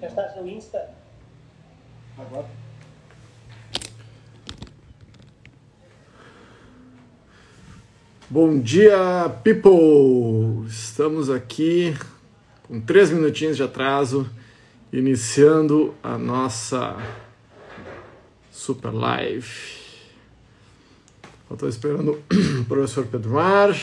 [0.00, 0.90] Já estás no Insta?
[2.18, 2.46] Agora.
[8.28, 8.98] Bom dia,
[9.42, 10.66] people!
[10.68, 11.96] Estamos aqui
[12.64, 14.28] com três minutinhos de atraso,
[14.92, 16.96] iniciando a nossa
[18.50, 19.48] super live.
[21.50, 22.22] Estou esperando
[22.60, 23.74] o professor Pedro Mar,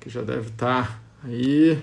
[0.00, 1.80] que já deve estar aí.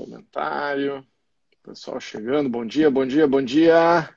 [0.00, 1.06] Comentário.
[1.62, 4.08] Pessoal chegando, bom dia, bom dia, bom dia.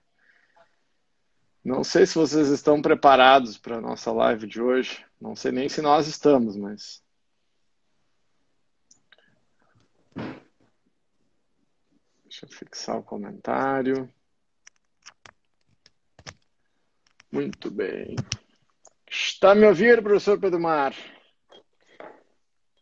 [1.64, 5.06] Não sei se vocês estão preparados para a nossa live de hoje.
[5.20, 7.04] Não sei nem se nós estamos, mas.
[12.24, 14.10] Deixa eu fixar o comentário.
[17.30, 18.16] Muito bem.
[19.10, 20.96] Está me ouvindo, professor Pedro Mar?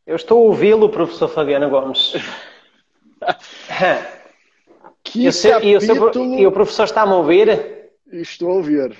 [0.05, 2.13] Eu estou a ouvi-lo, professor Fabiano Gomes.
[5.03, 6.39] Que e, o seu- e o seu- capítulo...
[6.39, 7.91] e o professor está-me a ouvir?
[8.11, 8.97] Estou a ouvir.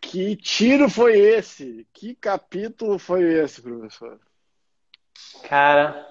[0.00, 1.86] Que tiro foi esse?
[1.92, 4.18] Que capítulo foi esse, professor?
[5.48, 6.06] Cara,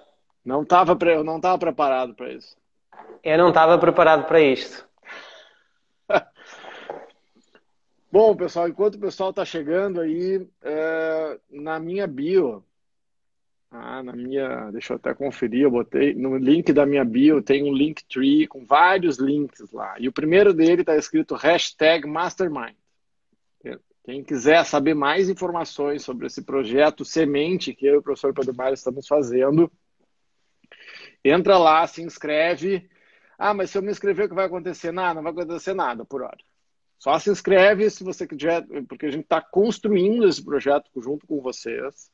[0.45, 1.15] Não pre...
[1.15, 2.55] eu não estava preparado para isso.
[3.23, 4.87] eu não estava preparado para isto.
[8.11, 12.63] Bom, pessoal, enquanto o pessoal está chegando aí, é, na minha bio,
[13.69, 17.63] ah, na minha, deixa eu até conferir, eu botei no link da minha bio tem
[17.63, 19.95] um Linktree com vários links lá.
[19.99, 22.75] E o primeiro dele está escrito hashtag Mastermind.
[24.07, 28.55] Quem quiser saber mais informações sobre esse projeto semente que eu e o professor Pedro
[28.55, 29.69] Mário estamos fazendo,
[31.21, 32.89] entra lá, se inscreve.
[33.37, 34.93] Ah, mas se eu me inscrever, o que vai acontecer?
[34.93, 36.37] Nada, não vai acontecer nada por hora.
[36.97, 41.41] Só se inscreve se você quiser, porque a gente está construindo esse projeto junto com
[41.41, 42.09] vocês,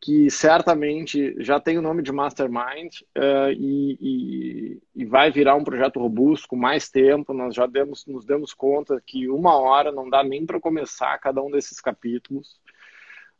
[0.00, 5.64] que certamente já tem o nome de Mastermind eh, e, e- e vai virar um
[5.64, 7.34] projeto robusto com mais tempo.
[7.34, 11.42] Nós já demos, nos demos conta que uma hora não dá nem para começar cada
[11.42, 12.58] um desses capítulos.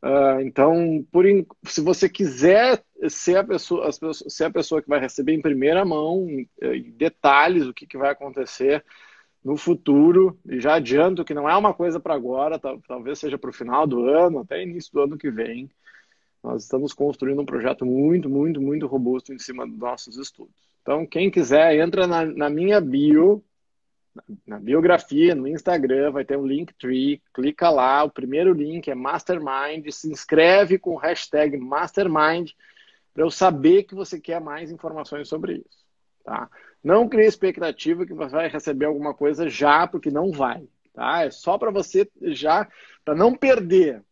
[0.02, 1.24] Ah, então, por
[1.64, 6.26] se você quiser ser a pessoa, ser a pessoa que vai receber em primeira mão,
[6.60, 8.84] eh, em detalhes, o que, que vai acontecer
[9.44, 13.38] no futuro, e já adianto que não é uma coisa para agora, tal- talvez seja
[13.38, 15.70] para o final do ano, até início do ano que vem.
[16.42, 20.54] Nós estamos construindo um projeto muito, muito, muito robusto em cima dos nossos estudos.
[20.82, 23.44] Então, quem quiser, entra na, na minha bio,
[24.46, 29.88] na biografia, no Instagram, vai ter um Linktree, clica lá, o primeiro link é Mastermind,
[29.90, 32.50] se inscreve com o hashtag Mastermind
[33.12, 35.84] para eu saber que você quer mais informações sobre isso,
[36.24, 36.48] tá?
[36.82, 41.24] Não crie expectativa que você vai receber alguma coisa já, porque não vai, tá?
[41.24, 42.66] É só para você já,
[43.04, 44.02] para não perder,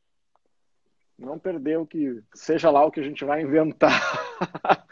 [1.19, 4.01] não perder o que, seja lá o que a gente vai inventar.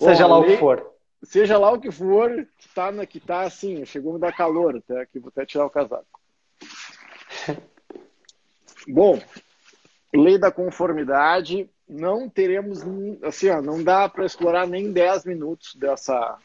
[0.00, 0.94] Seja Bom, lá o que for.
[1.22, 4.76] Seja lá o que for, tá, na, que tá assim, chegou a me dar calor
[4.76, 6.20] até aqui, vou até tirar o casaco.
[8.86, 9.20] Bom,
[10.14, 12.82] lei da conformidade, não teremos,
[13.22, 16.38] assim, ó, não dá para explorar nem 10 minutos dessa,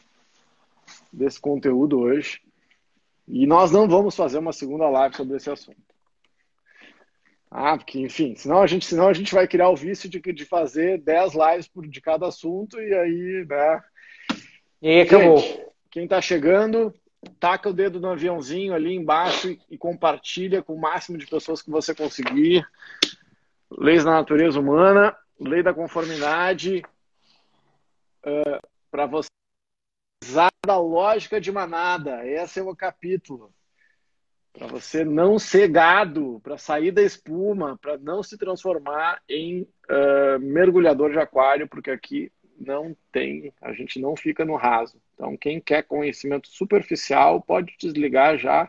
[1.12, 2.40] desse conteúdo hoje.
[3.28, 5.78] E nós não vamos fazer uma segunda live sobre esse assunto.
[7.50, 10.44] Ah, porque, enfim, senão a gente, senão a gente vai criar o vício de, de
[10.44, 13.82] fazer 10 lives por, de cada assunto e aí, né?
[14.80, 15.38] E aí acabou.
[15.38, 16.94] Gente, quem está chegando,
[17.40, 21.60] taca o dedo no aviãozinho ali embaixo e, e compartilha com o máximo de pessoas
[21.60, 22.64] que você conseguir.
[23.68, 26.82] Leis da natureza humana, lei da conformidade,
[28.90, 29.28] para você
[30.22, 32.26] usar da lógica de manada.
[32.26, 33.52] Esse é o capítulo.
[34.52, 40.38] Para você não ser gado, para sair da espuma, para não se transformar em ah,
[40.40, 45.00] mergulhador de aquário, porque aqui não tem, a gente não fica no raso.
[45.14, 48.68] Então, quem quer conhecimento superficial pode desligar já,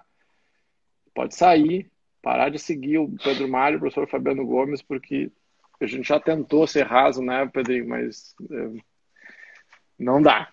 [1.13, 1.89] pode sair,
[2.21, 5.29] parar de seguir o Pedro Mário, o professor Fabiano Gomes, porque
[5.81, 7.89] a gente já tentou ser raso, né, Pedrinho?
[7.89, 8.81] Mas eh,
[9.99, 10.47] não dá.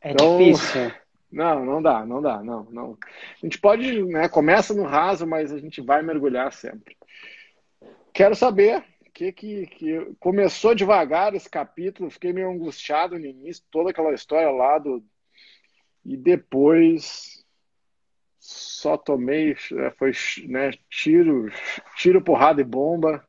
[0.00, 0.92] É Então- difícil.
[1.32, 2.98] Não, não dá, não dá, não, não.
[3.42, 6.96] A gente pode, né, começa no raso, mas a gente vai mergulhar sempre.
[8.12, 8.84] Quero saber
[9.14, 14.50] que, que, que começou devagar esse capítulo, fiquei meio angustiado no início, toda aquela história
[14.50, 15.02] lá do.
[16.04, 17.42] E depois
[18.38, 20.12] só tomei, é, foi
[20.48, 21.50] né, tiro,
[21.96, 23.26] tiro, porrada e bomba.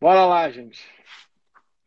[0.00, 0.86] Bora lá, gente.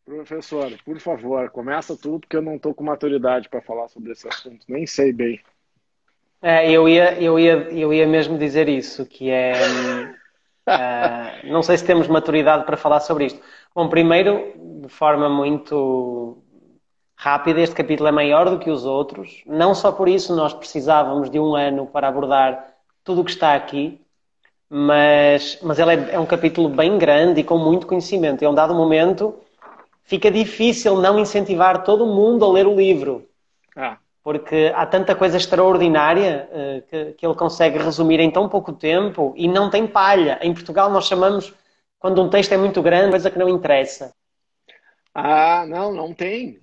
[0.08, 4.26] Professor, por favor, começa tudo, porque eu não estou com maturidade para falar sobre esse
[4.26, 5.42] assunto, nem sei bem.
[6.42, 9.52] É, eu ia, eu ia, eu ia mesmo dizer isso, que é.
[10.66, 13.42] uh, não sei se temos maturidade para falar sobre isto.
[13.76, 16.42] Bom, primeiro, de forma muito
[17.14, 19.44] rápida, este capítulo é maior do que os outros.
[19.46, 23.56] Não só por isso nós precisávamos de um ano para abordar tudo o que está
[23.56, 24.00] aqui,
[24.70, 28.46] mas, mas ele é, é um capítulo bem grande e com muito conhecimento.
[28.46, 29.38] A um dado momento
[30.08, 33.30] fica difícil não incentivar todo mundo a ler o livro.
[33.76, 38.74] Ah porque há tanta coisa extraordinária uh, que, que, ele consegue resumir em tão pouco
[38.74, 40.38] tempo e não tem palha.
[40.42, 41.54] Em Portugal nós chamamos,
[41.98, 44.14] quando um texto é muito grande, coisa que não interessa.
[45.16, 46.60] Ah, não, não tem.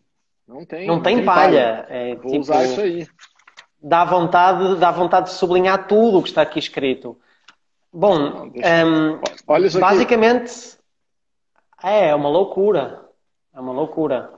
[0.47, 0.87] Não tem.
[0.87, 1.87] Não, não tem, tem, palha.
[1.87, 1.87] palha.
[1.89, 3.07] É, Vou tipo, usar isso aí.
[3.83, 7.19] Dá vontade, dá vontade de sublinhar tudo o que está aqui escrito.
[7.91, 10.77] Bom, não, um, ehm, Olha isso basicamente
[11.83, 13.04] é, é uma loucura.
[13.55, 14.33] É uma loucura.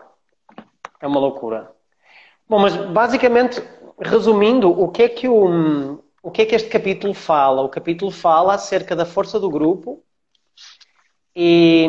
[1.00, 1.72] É uma loucura.
[2.48, 3.62] Bom, mas basicamente,
[3.98, 7.62] resumindo, o que é que o, o que é que este capítulo fala?
[7.62, 10.04] O capítulo fala acerca da força do grupo
[11.34, 11.86] e,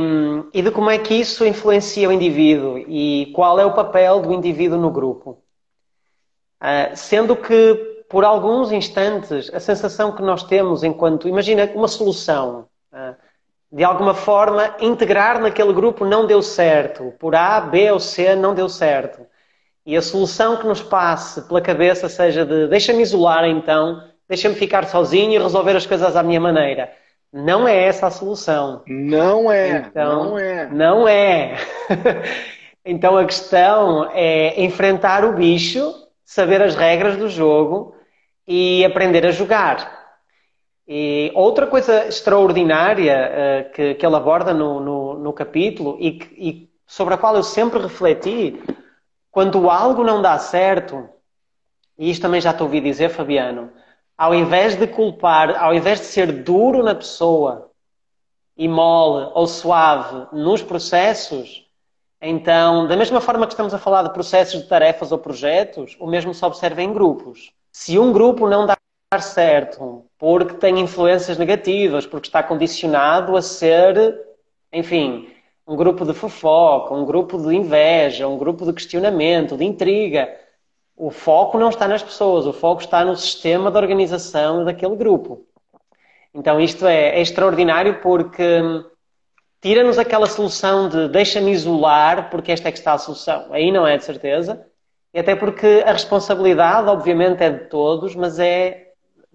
[0.53, 4.33] e de como é que isso influencia o indivíduo e qual é o papel do
[4.33, 5.44] indivíduo no grupo.
[6.62, 12.68] Uh, sendo que, por alguns instantes, a sensação que nós temos enquanto, imagina uma solução,
[12.91, 13.26] uh,
[13.72, 18.56] de alguma forma, integrar naquele grupo não deu certo, por A, B ou C não
[18.56, 19.28] deu certo
[19.88, 24.86] e a solução que nos passe pela cabeça seja de deixa-me isolar então, deixa-me ficar
[24.86, 26.92] sozinho e resolver as coisas à minha maneira.
[27.31, 28.84] Não é essa a solução.
[28.86, 29.78] Não é.
[29.78, 30.68] Então, não é.
[30.70, 31.56] Não é.
[32.84, 35.94] então a questão é enfrentar o bicho,
[36.25, 37.96] saber as regras do jogo
[38.46, 39.97] e aprender a jogar.
[40.88, 43.30] E outra coisa extraordinária
[43.69, 47.44] uh, que, que ele aborda no, no, no capítulo e, e sobre a qual eu
[47.44, 48.57] sempre refleti
[49.30, 51.07] quando algo não dá certo,
[51.98, 53.72] e isto também já te ouvi dizer, Fabiano,
[54.18, 57.69] ao invés de culpar, ao invés de ser duro na pessoa
[58.56, 61.68] e mole ou suave nos processos,
[62.19, 66.07] então, da mesma forma que estamos a falar de processos de tarefas ou projetos, o
[66.07, 67.51] mesmo se observa em grupos.
[67.72, 68.75] Se um grupo não dá
[69.19, 74.19] certo porque tem influências negativas, porque está condicionado a ser,
[74.74, 75.30] enfim,
[75.68, 80.34] um grupo de fofoca, um grupo de inveja, um grupo de questionamento, de intriga.
[80.96, 85.46] O foco não está nas pessoas, o foco está no sistema de organização daquele grupo.
[86.34, 88.62] Então isto é, é extraordinário porque
[89.62, 93.48] tira-nos aquela solução de deixa-me isolar porque esta é que está a solução.
[93.52, 94.66] Aí não é de certeza.
[95.13, 98.87] E até porque a responsabilidade, obviamente, é de todos, mas é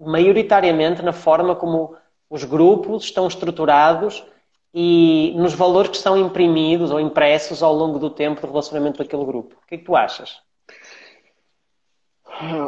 [0.05, 1.95] maioritariamente na forma como
[2.29, 4.25] os grupos estão estruturados
[4.73, 9.25] e nos valores que são imprimidos ou impressos ao longo do tempo do relacionamento daquele
[9.25, 9.55] grupo.
[9.55, 10.41] O que é que tu achas?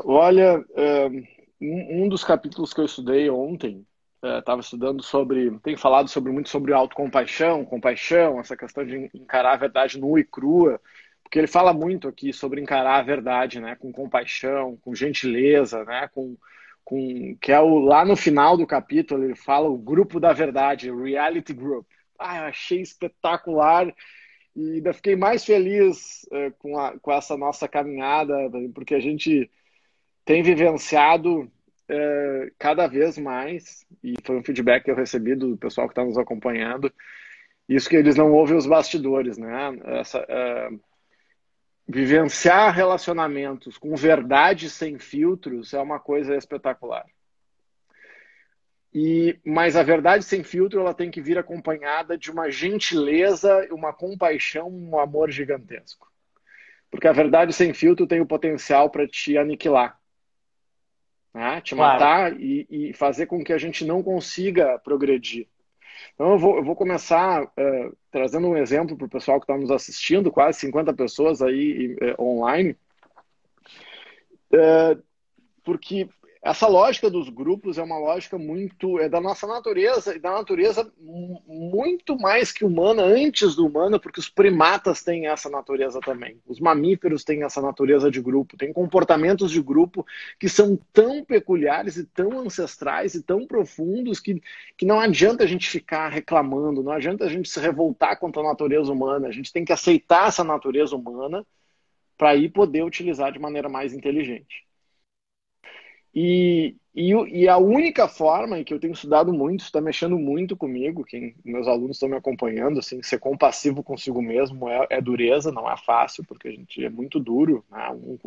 [0.06, 1.10] Olha, eh,
[1.60, 3.86] um dos capítulos que eu estudei ontem,
[4.22, 9.54] estava eh, estudando sobre, tem falado sobre muito sobre autocompaixão, compaixão, essa questão de encarar
[9.54, 10.80] a verdade nua e crua,
[11.24, 16.08] porque ele fala muito aqui sobre encarar a verdade, né, com compaixão, com gentileza, né,
[16.14, 16.38] com
[16.86, 20.92] com que é o lá no final do capítulo ele fala o grupo da verdade,
[20.92, 21.86] reality group.
[22.18, 23.94] Ah, achei espetacular
[24.56, 28.34] e ainda fiquei mais feliz uh, com, a, com essa nossa caminhada,
[28.74, 29.50] porque a gente
[30.24, 35.88] tem vivenciado uh, cada vez mais, e foi um feedback que eu recebi do pessoal
[35.88, 36.92] que está nos acompanhando,
[37.68, 39.78] isso que eles não ouvem os bastidores, né?
[40.00, 40.80] Essa, uh,
[41.88, 47.06] vivenciar relacionamentos com verdade sem filtros é uma coisa espetacular.
[48.98, 53.92] E, mas a verdade sem filtro ela tem que vir acompanhada de uma gentileza, uma
[53.92, 56.10] compaixão, um amor gigantesco.
[56.90, 60.00] Porque a verdade sem filtro tem o potencial para te aniquilar,
[61.34, 61.60] né?
[61.60, 61.94] te claro.
[62.00, 65.50] matar e, e, fazer com que a gente não consiga progredir.
[66.14, 69.58] Então eu vou, eu vou começar uh, trazendo um exemplo para o pessoal que está
[69.58, 72.76] nos assistindo, quase 50 pessoas aí uh, online.
[74.54, 75.02] Uh,
[75.64, 76.08] porque
[76.46, 80.88] essa lógica dos grupos é uma lógica muito é da nossa natureza e da natureza
[81.48, 86.40] muito mais que humana antes do humano porque os primatas têm essa natureza também.
[86.46, 90.06] Os mamíferos têm essa natureza de grupo têm comportamentos de grupo
[90.40, 94.40] que são tão peculiares e tão ancestrais e tão profundos que,
[94.78, 98.46] que não adianta a gente ficar reclamando não adianta a gente se revoltar contra a
[98.46, 99.30] natureza humana.
[99.30, 101.44] A gente tem que aceitar essa natureza humana
[102.16, 104.64] para aí poder utilizar de maneira mais inteligente
[106.16, 111.04] E, e, e, a única forma que eu tenho estudado muito, está mexendo muito comigo,
[111.04, 115.70] quem meus alunos estão me acompanhando, assim, ser compassivo consigo mesmo é, é dureza, não
[115.70, 118.18] é fácil, porque a gente é muito duro, né, um,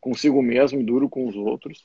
[0.00, 1.84] consigo mesmo e duro com os outros.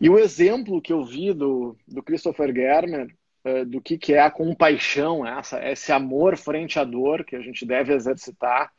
[0.00, 3.08] E o exemplo que eu vi do, do Christopher Germer,
[3.44, 7.40] uh, do que, que é a compaixão, essa, esse amor frente à dor que a
[7.40, 8.72] gente deve exercitar,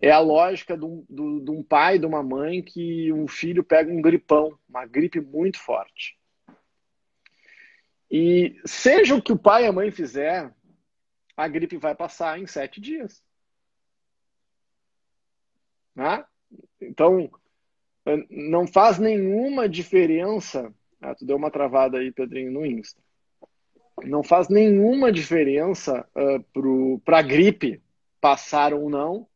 [0.00, 3.92] é a lógica de um, de um pai de uma mãe que um filho pega
[3.92, 6.16] um gripão, uma gripe muito forte.
[8.10, 10.54] E seja o que o pai e a mãe fizer,
[11.36, 13.22] a gripe vai passar em sete dias.
[15.94, 16.24] Né?
[16.80, 17.30] Então,
[18.30, 20.72] não faz nenhuma diferença.
[21.00, 23.00] Ah, tu deu uma travada aí, Pedrinho, no Insta.
[24.04, 27.82] Não faz nenhuma diferença uh, para a gripe
[28.20, 29.28] passar ou não,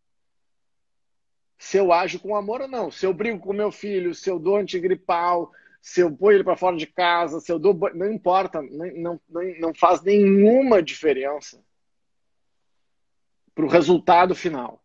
[1.62, 2.90] se eu ajo com amor ou não.
[2.90, 6.56] Se eu brigo com meu filho, se eu dou antigripal, se eu ponho ele para
[6.56, 7.72] fora de casa, se eu dou.
[7.94, 11.64] Não importa, não, não, não faz nenhuma diferença
[13.54, 14.82] para o resultado final.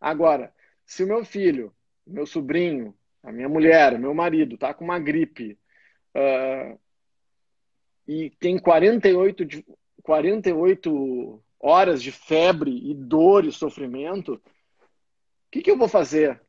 [0.00, 0.52] Agora,
[0.84, 1.72] se o meu filho,
[2.04, 5.56] meu sobrinho, a minha mulher, meu marido, tá com uma gripe
[6.12, 6.76] uh,
[8.06, 9.64] e tem 48,
[10.02, 14.42] 48 horas de febre e dor e sofrimento,
[15.54, 16.40] que, que eu vou fazer?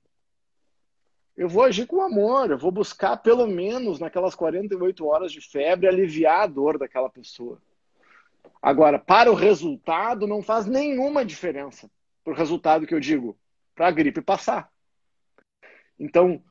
[1.37, 5.87] Eu vou agir com amor, eu vou buscar, pelo menos naquelas 48 horas de febre,
[5.87, 7.61] aliviar a dor daquela pessoa.
[8.59, 11.87] Agora, para o resultado, não faz nenhuma diferença.
[12.23, 13.37] Para o resultado que eu digo,
[13.75, 14.71] para a gripe passar.
[15.99, 16.41] Então,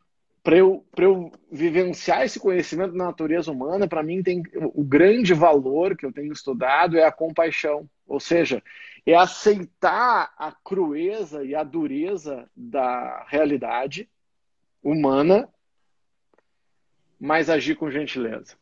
[0.41, 5.97] para eu, eu vivenciar esse conhecimento da natureza humana, para mim tem o grande valor
[5.97, 7.89] que eu tenho estudado é a compaixão.
[8.07, 8.63] Ou seja,
[9.07, 14.09] é aceitar a crueza e a dureza da realidade
[14.83, 15.49] humana,
[17.21, 18.57] mas agir com gentileza.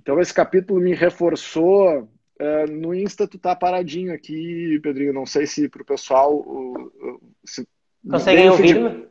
[0.00, 2.08] Então esse capítulo me reforçou.
[2.38, 5.12] Uh, no Insta tu tá paradinho aqui, Pedrinho.
[5.12, 6.44] Não sei se para o pessoal.
[7.44, 7.66] Se
[8.08, 9.08] Conseguem ouvir?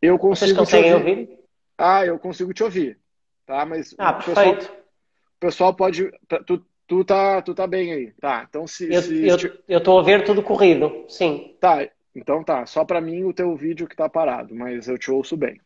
[0.00, 1.10] Eu consigo Vocês conseguem ouvir.
[1.10, 1.38] ouvir.
[1.76, 2.98] Ah, eu consigo te ouvir.
[3.46, 4.72] Tá, mas ah, o pessoal, perfeito.
[4.72, 6.10] o pessoal pode.
[6.46, 8.46] Tu, Tu tá, tu tá bem aí, tá?
[8.48, 9.36] Então se eu, se, eu,
[9.66, 11.56] eu tô a ver tudo corrido, sim.
[11.60, 12.64] Tá, então tá.
[12.66, 15.60] Só para mim o teu vídeo que tá parado, mas eu te ouço bem.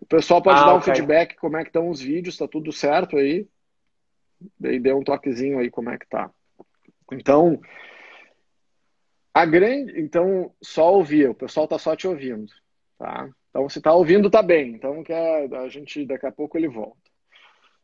[0.00, 0.94] O pessoal pode ah, dar um okay.
[0.94, 3.46] feedback como é que estão os vídeos, tá tudo certo aí?
[4.58, 6.30] Daí dê um toquezinho aí como é que tá.
[7.12, 7.60] Então,
[9.34, 12.50] a grande, então só ouvir, o pessoal tá só te ouvindo,
[12.98, 13.28] tá?
[13.50, 14.70] Então se tá ouvindo tá bem.
[14.70, 16.96] Então que a gente daqui a pouco ele volta.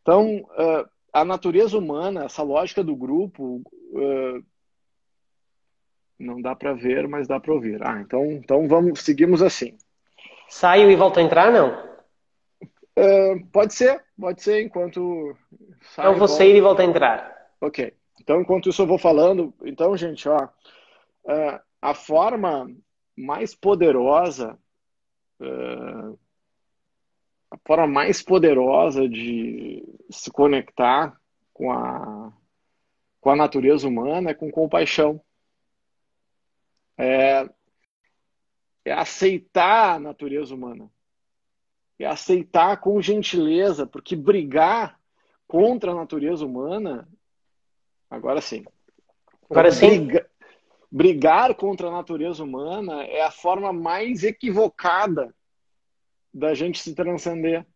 [0.00, 4.44] Então, uh, a natureza humana, essa lógica do grupo, uh,
[6.18, 7.84] não dá para ver, mas dá para ouvir.
[7.84, 9.76] Ah, então, então vamos, seguimos assim.
[10.48, 11.92] Saio e volto a entrar, não?
[12.98, 15.36] Uh, pode ser, pode ser enquanto.
[15.94, 17.50] Saio, então vou sair e volto a entrar.
[17.60, 17.92] Ok.
[18.20, 22.70] Então, enquanto isso eu vou falando, então, gente, ó, uh, a forma
[23.16, 24.58] mais poderosa
[25.42, 26.18] uh,
[27.50, 31.18] a forma mais poderosa de se conectar
[31.52, 32.32] com a,
[33.20, 35.20] com a natureza humana é com compaixão.
[36.96, 37.48] É,
[38.84, 40.90] é aceitar a natureza humana.
[41.98, 44.98] É aceitar com gentileza, porque brigar
[45.46, 47.08] contra a natureza humana,
[48.10, 48.64] agora sim.
[49.48, 50.06] Agora sim.
[50.06, 50.30] Briga,
[50.90, 55.34] brigar contra a natureza humana é a forma mais equivocada
[56.32, 57.66] da gente se transcender.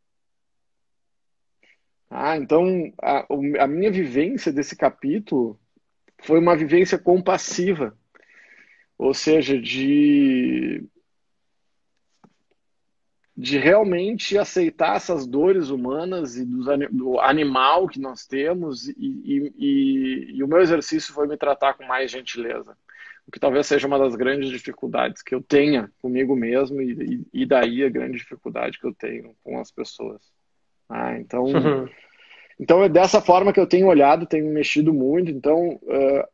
[2.10, 3.26] Ah, então a,
[3.60, 5.58] a minha vivência desse capítulo
[6.22, 7.96] foi uma vivência compassiva,
[8.98, 10.84] ou seja, de
[13.36, 19.52] de realmente aceitar essas dores humanas e dos, do animal que nós temos e, e,
[19.58, 22.74] e, e, o meu exercício foi me tratar com mais gentileza
[23.26, 27.44] o que talvez seja uma das grandes dificuldades que eu tenha comigo mesmo e, e
[27.44, 30.35] daí a grande dificuldade que eu tenho com as pessoas.
[30.88, 31.88] Ah, então, uhum.
[32.58, 35.30] então é dessa forma que eu tenho olhado, tenho mexido muito.
[35.30, 36.28] Então, uh,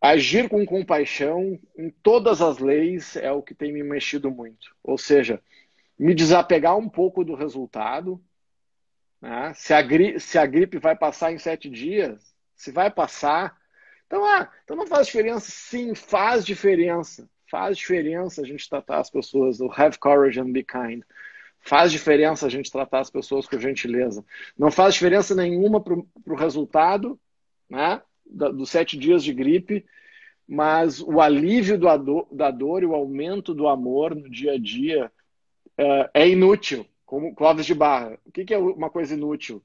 [0.00, 4.74] agir com compaixão em todas as leis é o que tem me mexido muito.
[4.82, 5.40] Ou seja,
[5.98, 8.20] me desapegar um pouco do resultado.
[9.20, 9.52] Né?
[9.54, 13.54] Se, a gripe, se a gripe vai passar em sete dias, se vai passar,
[14.06, 15.50] então, ah, então não faz diferença?
[15.52, 17.30] Sim, faz diferença.
[17.48, 21.02] Faz diferença a gente tratar as pessoas, o have courage and be kind.
[21.60, 24.24] Faz diferença a gente tratar as pessoas com gentileza.
[24.58, 27.18] Não faz diferença nenhuma para o resultado
[27.68, 29.84] né, dos sete dias de gripe,
[30.48, 35.12] mas o alívio do, da dor e o aumento do amor no dia a dia
[35.78, 38.16] uh, é inútil como Clóvis de Barra.
[38.24, 39.60] O que, que é uma coisa inútil?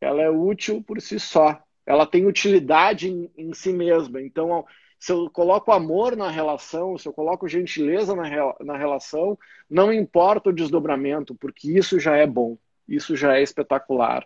[0.00, 1.62] Ela é útil por si só.
[1.90, 4.22] Ela tem utilidade em, em si mesma.
[4.22, 4.64] Então,
[4.96, 9.36] se eu coloco amor na relação, se eu coloco gentileza na, na relação,
[9.68, 12.56] não importa o desdobramento, porque isso já é bom,
[12.86, 14.24] isso já é espetacular.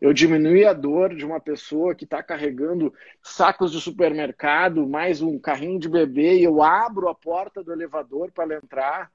[0.00, 2.92] Eu diminui a dor de uma pessoa que está carregando
[3.22, 8.32] sacos de supermercado, mais um carrinho de bebê, e eu abro a porta do elevador
[8.32, 9.12] para ela entrar,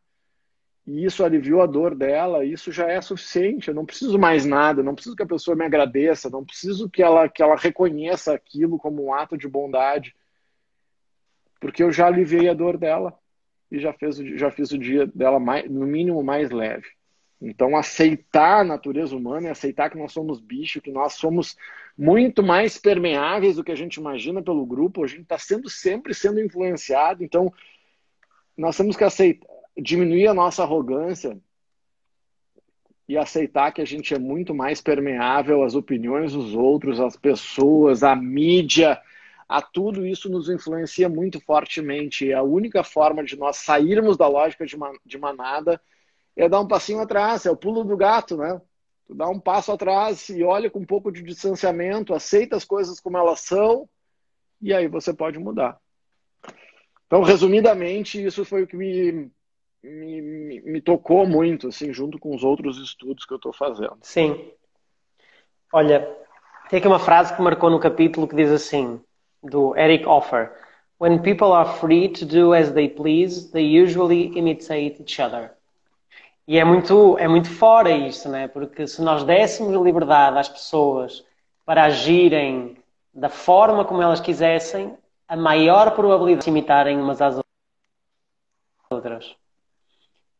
[0.89, 3.67] e isso aliviou a dor dela, isso já é suficiente.
[3.67, 7.03] Eu não preciso mais nada, não preciso que a pessoa me agradeça, não preciso que
[7.03, 10.15] ela, que ela reconheça aquilo como um ato de bondade
[11.59, 13.17] porque eu já aliviei a dor dela
[13.71, 16.87] e já, fez, já fiz o dia dela mais, no mínimo mais leve.
[17.41, 21.55] Então, aceitar a natureza humana e aceitar que nós somos bicho, que nós somos
[21.97, 26.13] muito mais permeáveis do que a gente imagina pelo grupo, a gente está sendo sempre
[26.13, 27.23] sendo influenciado.
[27.23, 27.53] Então,
[28.57, 29.47] nós temos que aceitar,
[29.81, 31.39] diminuir a nossa arrogância
[33.07, 38.03] e aceitar que a gente é muito mais permeável às opiniões dos outros, às pessoas,
[38.03, 39.01] à mídia,
[39.47, 42.25] a tudo isso nos influencia muito fortemente.
[42.25, 45.81] E a única forma de nós sairmos da lógica de, de manada
[46.35, 48.61] é dar um passinho atrás, é o pulo do gato, né?
[49.07, 52.99] Tu dá um passo atrás e olha com um pouco de distanciamento, aceita as coisas
[52.99, 53.89] como elas são,
[54.61, 55.79] e aí você pode mudar.
[57.07, 59.31] Então, resumidamente, isso foi o que me,
[59.83, 63.97] me, me tocou muito, assim, junto com os outros estudos que eu estou fazendo.
[64.01, 64.51] Sim.
[65.71, 66.07] Olha,
[66.69, 69.01] tem aqui uma frase que marcou no capítulo que diz assim:
[69.43, 70.51] do Eric Offer.
[70.99, 75.51] When people are free to do as they please, they usually imitate each other.
[76.45, 78.47] E é muito, é muito fora isto, né?
[78.47, 81.23] Porque se nós dessemos liberdade às pessoas
[81.65, 82.75] para agirem
[83.13, 87.39] da forma como elas quisessem, a maior probabilidade de imitarem umas às
[88.89, 89.35] outras.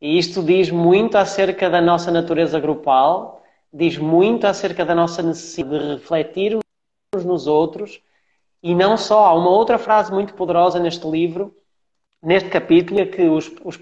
[0.01, 5.84] E isto diz muito acerca da nossa natureza grupal, diz muito acerca da nossa necessidade
[5.84, 6.58] de refletir
[7.15, 8.01] uns nos outros
[8.62, 11.56] e não só, há uma outra frase muito poderosa neste livro,
[12.22, 13.79] neste capítulo, é que os, os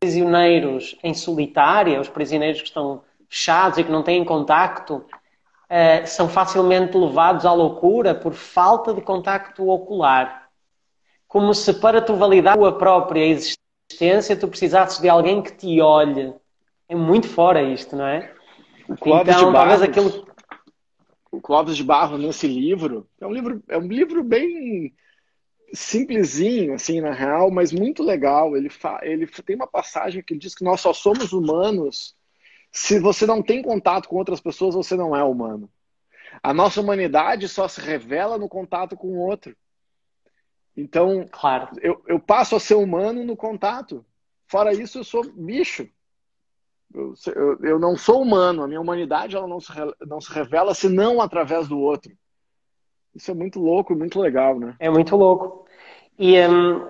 [0.00, 6.28] prisioneiros em solitária, os prisioneiros que estão fechados e que não têm contacto, uh, são
[6.28, 10.50] facilmente levados à loucura por falta de contacto ocular.
[11.26, 13.65] Como se para tu validar a tua própria existência
[14.36, 16.34] tu precisasses de alguém que te olhe.
[16.88, 18.32] É muito fora isto, não é?
[19.38, 20.26] Então, talvez aquilo
[21.30, 23.08] o Clóvis de Barro nesse livro.
[23.20, 24.94] É um livro, é um livro bem
[25.72, 28.56] simplesinho, assim, na real, mas muito legal.
[28.56, 29.00] Ele, fa...
[29.02, 32.16] ele tem uma passagem que diz que nós só somos humanos
[32.72, 35.70] se você não tem contato com outras pessoas, você não é humano.
[36.42, 39.56] A nossa humanidade só se revela no contato com o outro.
[40.76, 41.68] Então, claro.
[41.80, 44.04] eu, eu passo a ser humano no contato.
[44.46, 45.88] Fora isso, eu sou bicho.
[46.94, 49.72] Eu, eu, eu, não sou humano, a minha humanidade ela não se,
[50.06, 52.12] não se revela senão através do outro.
[53.14, 54.76] Isso é muito louco, muito legal, né?
[54.78, 55.66] É muito louco.
[56.18, 56.88] E, um,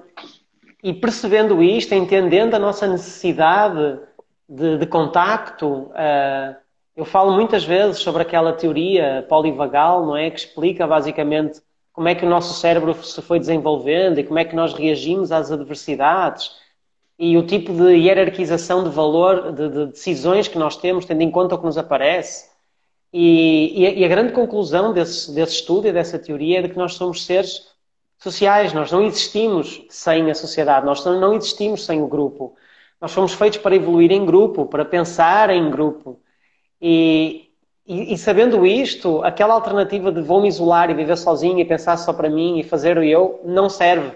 [0.82, 4.00] e percebendo isto, entendendo a nossa necessidade
[4.48, 6.56] de, de contacto, uh,
[6.96, 10.30] eu falo muitas vezes sobre aquela teoria polivagal, não é?
[10.30, 11.60] Que explica basicamente
[11.96, 15.32] como é que o nosso cérebro se foi desenvolvendo e como é que nós reagimos
[15.32, 16.54] às adversidades
[17.18, 21.30] e o tipo de hierarquização de valor, de, de, decisões que nós temos, tendo em
[21.30, 22.50] conta o que nos aparece.
[23.10, 26.68] E, e, a, e, a, grande conclusão desse, desse estudo e dessa teoria é de
[26.68, 27.66] que nós somos seres
[28.18, 32.54] sociais, nós não existimos sem a sociedade, nós não existimos sem o grupo.
[33.00, 36.20] Nós fomos feitos para evoluir em grupo, para pensar em grupo.
[36.78, 37.45] E,
[37.86, 42.12] e sabendo isto, aquela alternativa de vou me isolar e viver sozinho e pensar só
[42.12, 44.12] para mim e fazer o eu não serve.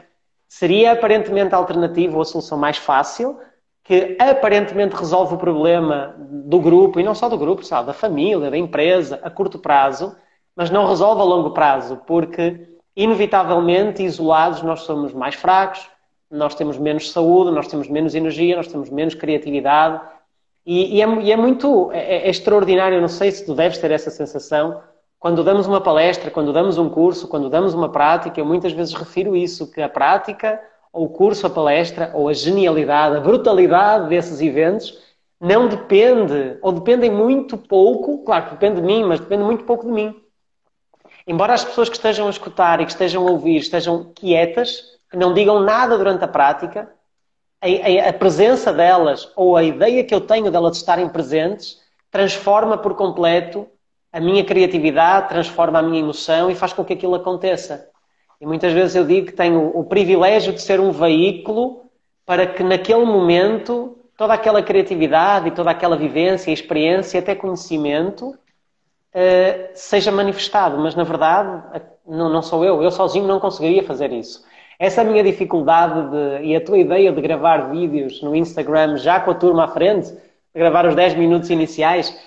[0.49, 3.39] Seria aparentemente alternativa ou a solução mais fácil,
[3.85, 8.51] que aparentemente resolve o problema do grupo, e não só do grupo, sabe, da família,
[8.51, 10.17] da empresa, a curto prazo,
[10.57, 15.89] mas não resolve a longo prazo, porque inevitavelmente isolados nós somos mais fracos,
[16.31, 20.01] nós temos menos saúde, nós temos menos energia, nós temos menos criatividade,
[20.73, 23.91] e, e, é, e é, muito é, é extraordinário, não sei se tu deves ter
[23.91, 24.81] essa sensação,
[25.19, 28.95] quando damos uma palestra, quando damos um curso, quando damos uma prática, eu muitas vezes
[28.95, 34.09] refiro isso, que a prática, ou o curso, a palestra, ou a genialidade, a brutalidade
[34.11, 34.97] desses eventos,
[35.41, 39.85] não depende, ou dependem muito pouco, claro que depende de mim, mas depende muito pouco
[39.85, 40.15] de mim.
[41.27, 45.17] Embora as pessoas que estejam a escutar e que estejam a ouvir estejam quietas, que
[45.17, 46.89] não digam nada durante a prática,
[47.61, 51.79] a, a, presença delas, ou a ideia que eu tenho delas estarem presentes,
[52.11, 53.69] transforma por completo
[54.13, 57.89] a minha criatividade transforma a minha emoção e faz com que aquilo aconteça.
[58.41, 61.85] E muitas vezes eu digo que tenho o privilégio de ser um veículo
[62.27, 69.71] para que naquele momento toda aquela criatividade e toda aquela vivência, experiência, até conhecimento, uh,
[69.75, 70.77] seja manifestado.
[70.79, 72.83] Mas, na verdade, não sou eu.
[72.83, 74.45] Eu sozinho não conseguiria fazer isso.
[74.81, 78.97] Essa é a minha dificuldade de, e a tua ideia de gravar vídeos no Instagram
[78.97, 80.11] já com a turma à frente,
[80.55, 82.19] gravar os 10 minutos iniciais,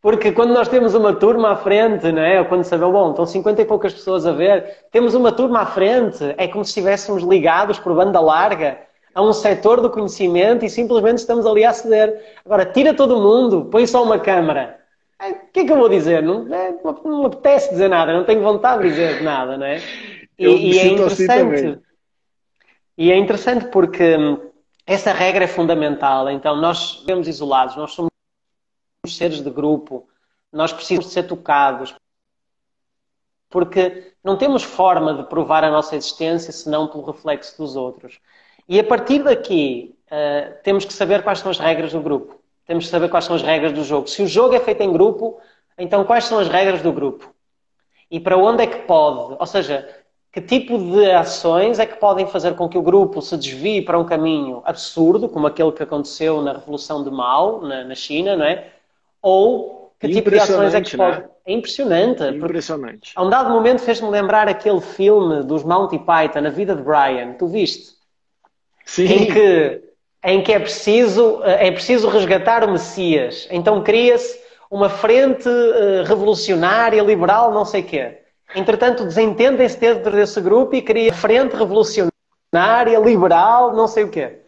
[0.00, 2.42] porque quando nós temos uma turma à frente, não é?
[2.42, 6.34] Quando sabemos, bom, estão 50 e poucas pessoas a ver, temos uma turma à frente,
[6.36, 8.78] é como se estivéssemos ligados por banda larga
[9.14, 12.20] a um setor do conhecimento e simplesmente estamos ali a aceder.
[12.44, 14.76] Agora, tira todo mundo, põe só uma câmara.
[15.20, 16.20] É, o que é que eu vou dizer?
[16.20, 19.80] Não, é, não me apetece dizer nada, não tenho vontade de dizer nada, não é?
[20.36, 21.54] E, e é assim interessante.
[21.54, 21.91] Assim
[22.96, 24.50] e é interessante porque hum,
[24.86, 26.30] essa regra é fundamental.
[26.30, 28.10] Então, nós vivemos isolados, nós somos
[29.06, 30.08] seres de grupo,
[30.52, 31.94] nós precisamos de ser tocados,
[33.48, 38.20] porque não temos forma de provar a nossa existência senão pelo reflexo dos outros.
[38.68, 42.40] E a partir daqui, uh, temos que saber quais são as regras do grupo.
[42.64, 44.06] Temos que saber quais são as regras do jogo.
[44.06, 45.40] Se o jogo é feito em grupo,
[45.76, 47.34] então quais são as regras do grupo?
[48.10, 49.36] E para onde é que pode?
[49.38, 49.88] Ou seja,
[50.32, 53.98] que tipo de ações é que podem fazer com que o grupo se desvie para
[53.98, 58.46] um caminho absurdo, como aquele que aconteceu na Revolução de Mao, na, na China, não
[58.46, 58.68] é?
[59.20, 61.18] Ou que tipo de ações é que pode.
[61.18, 61.28] Né?
[61.44, 62.24] É impressionante.
[62.24, 63.12] Impressionante.
[63.14, 67.34] A um dado momento fez-me lembrar aquele filme dos Monty Python, A Vida de Brian.
[67.34, 67.92] Tu viste?
[68.86, 69.04] Sim.
[69.04, 69.82] Em que,
[70.24, 73.46] em que é, preciso, é preciso resgatar o Messias.
[73.50, 74.40] Então cria-se
[74.70, 78.21] uma frente uh, revolucionária, liberal, não sei o quê.
[78.54, 84.42] Entretanto, desentendem-se dentro desse grupo e cria frente revolucionária, liberal, não sei o quê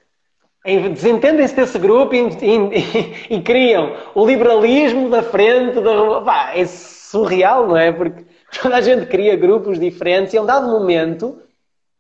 [0.65, 6.23] desentendem-se desse grupo e, e, e, criam o liberalismo da frente da.
[6.23, 7.93] Pá, é surreal, não é?
[7.93, 8.25] Porque
[8.63, 11.39] toda a gente cria grupos diferentes e a um dado momento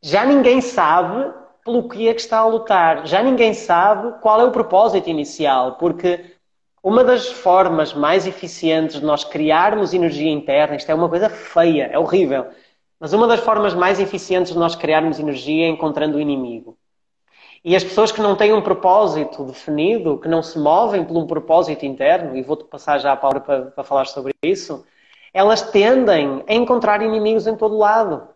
[0.02, 1.30] já ninguém sabe
[1.62, 5.76] pelo que é que está a lutar, já ninguém sabe qual é o propósito inicial,
[5.76, 6.33] porque
[6.84, 11.88] uma das formas mais eficientes de nós criarmos energia interna, isto é uma coisa feia,
[11.90, 12.48] é horrível,
[13.00, 16.76] mas uma das formas mais eficientes de nós criarmos energia é encontrando o inimigo.
[17.64, 21.26] E as pessoas que não têm um propósito definido, que não se movem por um
[21.26, 24.84] propósito interno, e vou-te passar já a palavra para, para falar sobre isso,
[25.32, 28.28] elas tendem a encontrar inimigos em todo lado.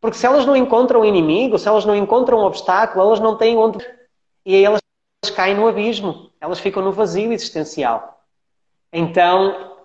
[0.00, 3.56] Porque se elas não encontram inimigo, se elas não encontram um obstáculo, elas não têm
[3.56, 3.78] onde.
[4.44, 4.81] E aí elas
[5.30, 8.20] caem no abismo, elas ficam no vazio existencial.
[8.92, 9.76] Então,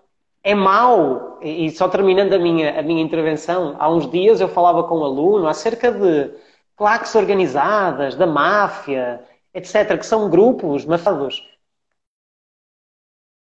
[0.43, 4.84] é mau, e só terminando a minha, a minha intervenção, há uns dias eu falava
[4.84, 6.32] com um aluno acerca de
[6.76, 9.23] claques organizadas, da máfia,
[9.54, 11.43] etc., que são grupos mafiosos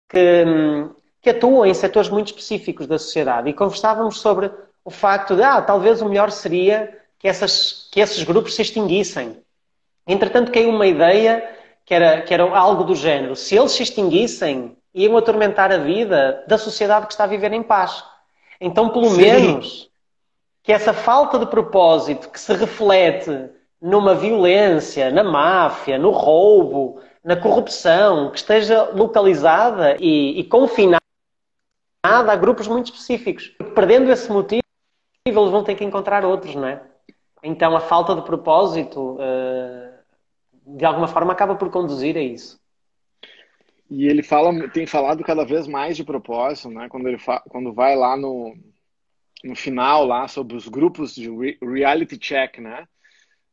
[0.10, 0.46] que,
[1.22, 3.50] que atuam em setores muito específicos da sociedade.
[3.50, 4.52] E conversávamos sobre
[4.84, 9.42] o facto de, ah, talvez o melhor seria que, essas, que esses grupos se extinguissem.
[10.08, 11.58] Entretanto, caiu uma ideia
[11.90, 16.44] que era, que era algo do género: se eles se extinguissem, iam atormentar a vida
[16.48, 18.04] da sociedade que está a viver em paz.
[18.62, 19.22] Então, pelo Sim.
[19.22, 19.90] menos,
[20.62, 23.50] que essa falta de propósito que se reflete
[23.82, 31.02] numa violência, na máfia, no roubo, na corrupção, que esteja localizada e, e confinada
[32.04, 33.52] a grupos muito específicos.
[33.74, 34.62] Perdendo esse motivo,
[35.26, 36.84] eles vão ter que encontrar outros, não é?
[37.42, 39.89] Então a falta de propósito, eh,
[40.78, 42.60] de alguma forma, acaba por conduzir a isso.
[43.90, 46.88] E ele fala, tem falado cada vez mais de propósito, né?
[46.90, 47.42] Quando ele fa...
[47.50, 48.56] quando vai lá no,
[49.44, 51.30] no final lá sobre os grupos de
[51.62, 52.88] reality check, né?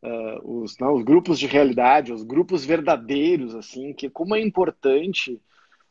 [0.02, 5.40] Uh, os, não, os grupos de realidade, os grupos verdadeiros, assim, que como é importante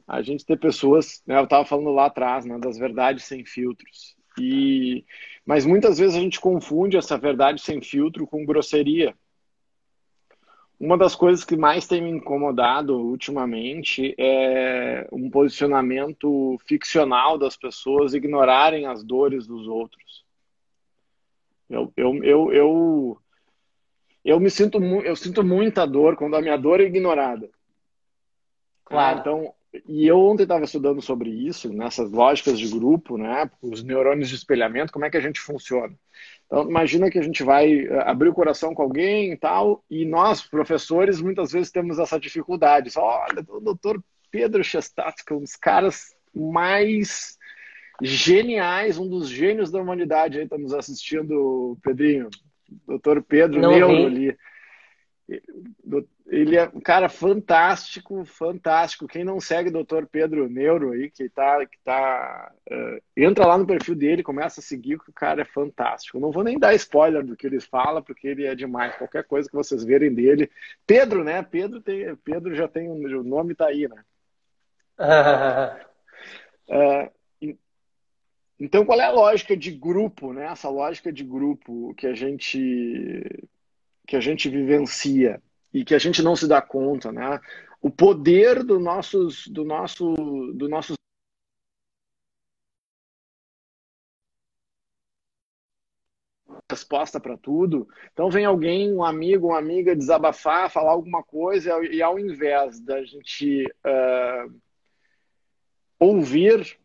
[0.08, 4.16] a gente ter pessoas, né, eu estava falando lá atrás, né, das verdades sem filtros.
[4.40, 5.04] E,
[5.44, 9.16] mas muitas vezes a gente confunde essa verdade sem filtro com grosseria.
[10.86, 18.14] Uma das coisas que mais tem me incomodado ultimamente é um posicionamento ficcional das pessoas
[18.14, 20.24] ignorarem as dores dos outros.
[21.68, 23.18] Eu, eu, eu, eu,
[24.24, 27.50] eu me sinto, eu sinto muita dor quando a minha dor é ignorada.
[28.84, 29.20] Claro.
[29.22, 29.54] Então,
[29.88, 33.50] e eu ontem estava estudando sobre isso, nessas lógicas de grupo, né?
[33.60, 35.98] Os neurônios de espelhamento, como é que a gente funciona.
[36.46, 40.06] Então, imagina que a gente vai eh, abrir o coração com alguém e tal, e
[40.06, 42.92] nós, professores, muitas vezes temos essa dificuldade.
[42.92, 47.38] Só, olha, o doutor Pedro Chestatsky, um dos caras mais
[48.02, 52.30] geniais, um dos gênios da humanidade aí, estamos assistindo, Pedrinho,
[52.86, 54.38] doutor Pedro Não Neuro ali.
[56.28, 59.08] Ele é um cara fantástico, fantástico.
[59.08, 60.06] Quem não segue o Dr.
[60.06, 64.64] Pedro Neuro aí, que tá, que tá uh, entra lá no perfil dele, começa a
[64.64, 66.20] seguir, que o cara é fantástico.
[66.20, 68.96] não vou nem dar spoiler do que ele fala, porque ele é demais.
[68.96, 70.50] Qualquer coisa que vocês verem dele,
[70.86, 71.42] Pedro, né?
[71.42, 74.04] Pedro tem, Pedro já tem o nome tá aí, né?
[76.70, 77.12] uh,
[78.60, 80.46] então, qual é a lógica de grupo, né?
[80.46, 83.48] Essa lógica de grupo que a gente
[84.06, 85.42] que a gente vivencia
[85.74, 87.40] e que a gente não se dá conta, né?
[87.82, 90.14] O poder do nossos do nosso
[90.54, 90.96] do nossos
[96.72, 97.88] resposta para tudo.
[98.12, 103.04] Então vem alguém, um amigo, uma amiga desabafar, falar alguma coisa e ao invés da
[103.04, 104.62] gente uh,
[106.00, 106.78] ouvir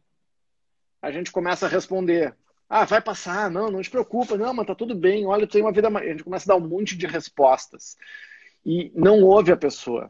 [1.03, 2.37] a gente começa a responder.
[2.73, 5.63] Ah, vai passar, não, não te preocupa, não, mas tá tudo bem, olha, tu tem
[5.63, 5.89] uma vida.
[5.89, 7.97] A gente começa a dar um monte de respostas.
[8.65, 10.09] E não ouve a pessoa.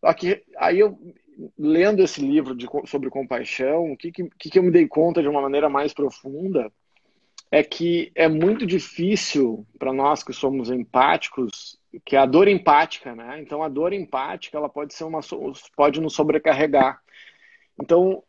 [0.00, 0.96] Aqui, aí eu,
[1.58, 5.26] lendo esse livro de, sobre compaixão, o que, que, que eu me dei conta de
[5.26, 6.70] uma maneira mais profunda
[7.50, 13.40] é que é muito difícil para nós que somos empáticos, que a dor empática, né?
[13.40, 15.20] Então a dor empática ela pode ser uma
[15.76, 17.00] pode nos sobrecarregar.
[17.80, 18.22] Então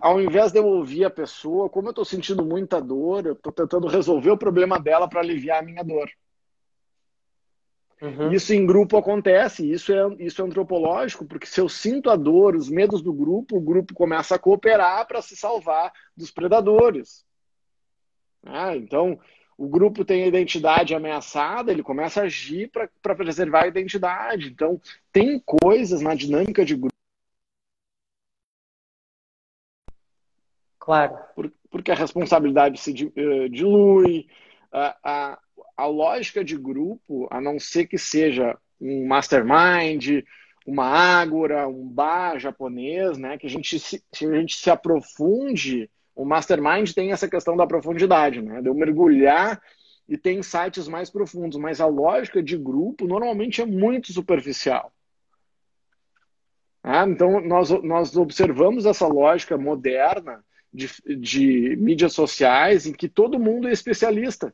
[0.00, 3.52] ao invés de eu ouvir a pessoa, como eu estou sentindo muita dor, eu estou
[3.52, 6.10] tentando resolver o problema dela para aliviar a minha dor.
[8.02, 8.32] Uhum.
[8.32, 12.54] Isso em grupo acontece, isso é, isso é antropológico, porque se eu sinto a dor,
[12.54, 17.24] os medos do grupo, o grupo começa a cooperar para se salvar dos predadores.
[18.44, 19.18] Ah, então,
[19.56, 24.48] o grupo tem a identidade ameaçada, ele começa a agir para preservar a identidade.
[24.48, 24.80] Então,
[25.10, 26.94] tem coisas na dinâmica de grupo
[30.84, 31.16] Claro.
[31.70, 34.26] porque a responsabilidade se eh, dilui,
[34.70, 35.38] a, a,
[35.78, 40.22] a lógica de grupo, a não ser que seja um mastermind,
[40.66, 43.38] uma ágora, um bar japonês, né?
[43.38, 47.66] Que a gente se, se a gente se aprofunde, o mastermind tem essa questão da
[47.66, 48.60] profundidade, né?
[48.60, 49.60] De eu mergulhar
[50.06, 54.92] e ter insights mais profundos, mas a lógica de grupo normalmente é muito superficial.
[56.82, 60.44] Ah, então nós, nós observamos essa lógica moderna
[60.74, 64.52] de, de mídias sociais em que todo mundo é especialista.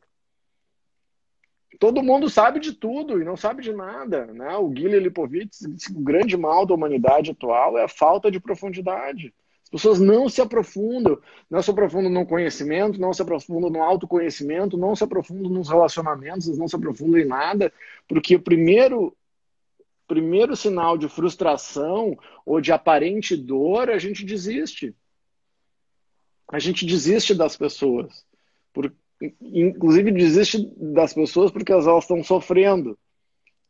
[1.79, 4.27] Todo mundo sabe de tudo e não sabe de nada.
[4.27, 4.55] Né?
[4.57, 5.63] O Guilherme Lipovitz
[5.97, 9.33] o grande mal da humanidade atual é a falta de profundidade.
[9.65, 14.77] As pessoas não se aprofundam, não se aprofundam no conhecimento, não se aprofundam no autoconhecimento,
[14.77, 17.73] não se aprofundam nos relacionamentos, não se aprofundam em nada,
[18.07, 19.17] porque o primeiro
[20.07, 24.93] primeiro sinal de frustração ou de aparente dor, a gente desiste
[26.51, 28.25] a gente desiste das pessoas.
[28.73, 28.93] Por,
[29.41, 32.99] inclusive, desiste das pessoas porque elas, estão sofrendo.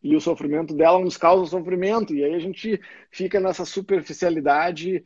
[0.02, 2.14] E o sofrimento dela nos causa sofrimento.
[2.14, 5.04] E aí a gente fica nessa superficialidade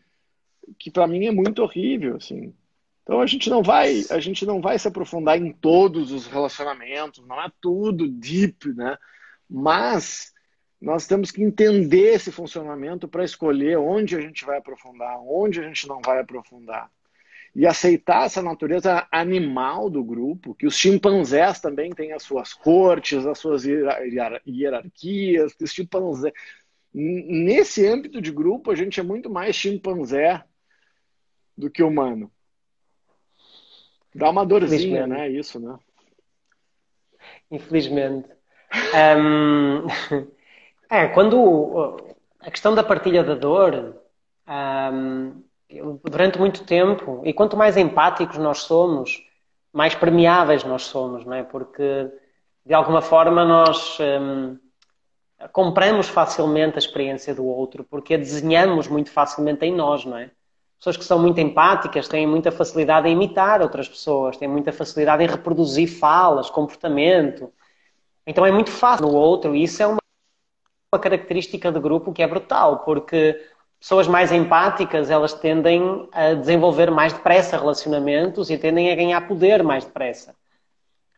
[0.78, 2.54] que para mim é muito horrível, assim.
[3.02, 7.26] Então a gente não vai, a gente não vai se aprofundar em todos os relacionamentos,
[7.26, 8.96] não é tudo deep, né?
[9.50, 10.32] Mas
[10.80, 15.64] nós temos que entender esse funcionamento para escolher onde a gente vai aprofundar, onde a
[15.64, 16.90] gente não vai aprofundar
[17.54, 23.24] e aceitar essa natureza animal do grupo, que os chimpanzés também têm as suas cortes,
[23.24, 26.32] as suas hierarquias, que os chimpanzés...
[26.92, 30.42] Nesse âmbito de grupo, a gente é muito mais chimpanzé
[31.56, 32.30] do que humano.
[34.14, 35.28] Dá uma dorzinha, né?
[35.28, 35.76] Isso, né?
[37.50, 38.28] Infelizmente.
[38.94, 39.86] Um,
[40.90, 41.96] é, quando
[42.40, 44.00] a questão da partilha da dor,
[44.48, 45.43] um,
[46.04, 49.22] durante muito tempo, e quanto mais empáticos nós somos,
[49.72, 51.42] mais permeáveis nós somos, não é?
[51.42, 52.10] Porque
[52.64, 54.56] de alguma forma nós hum,
[55.52, 60.30] compramos facilmente a experiência do outro, porque a desenhamos muito facilmente em nós, não é?
[60.78, 65.24] Pessoas que são muito empáticas têm muita facilidade em imitar outras pessoas, têm muita facilidade
[65.24, 67.52] em reproduzir falas, comportamento.
[68.26, 69.98] Então é muito fácil no outro, e isso é uma
[71.00, 73.40] característica de grupo que é brutal, porque
[73.84, 79.62] pessoas mais empáticas, elas tendem a desenvolver mais depressa relacionamentos e tendem a ganhar poder
[79.62, 80.34] mais depressa.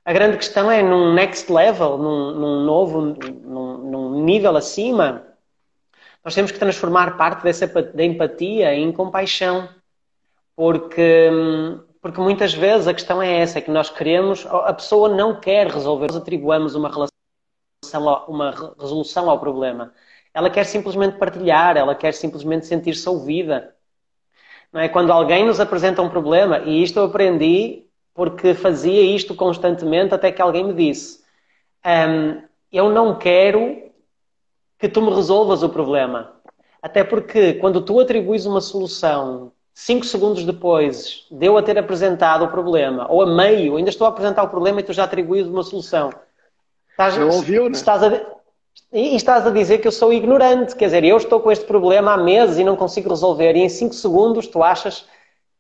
[0.05, 5.23] A grande questão é, num next level, num, num novo, num, num, nível acima,
[6.25, 9.69] nós temos que transformar parte dessa da empatia em compaixão.
[10.57, 11.31] Porque,
[12.03, 15.69] porque muitas vezes a questão é essa, é que nós queremos, a pessoa não quer
[15.69, 19.93] resolver, nós atribuamos uma, relação, uma resolução ao problema
[20.37, 23.75] ela quer simplesmente partilhar, ela quer simplesmente sentir-se ouvida.
[24.71, 24.87] Não é?
[24.87, 30.31] Quando alguém nos apresenta um problema, e isto eu aprendi porque fazia isto constantemente até
[30.31, 31.25] que alguém me disse:
[31.83, 33.83] um, Eu não quero
[34.79, 36.35] que tu me resolvas o problema.
[36.83, 42.45] Até porque quando tu atribuis uma solução cinco segundos depois de eu a ter apresentado
[42.45, 45.47] o problema, ou a meio, ainda estou a apresentar o problema e tu já atribuís
[45.47, 46.13] uma solução.
[46.91, 47.71] Estás, Não ouviu, né?
[47.71, 48.36] Estás a,
[48.93, 50.75] e estás a dizer que eu sou ignorante.
[50.77, 53.57] Quer dizer, eu estou com este problema há meses e não consigo resolver.
[53.57, 55.07] E em cinco segundos tu achas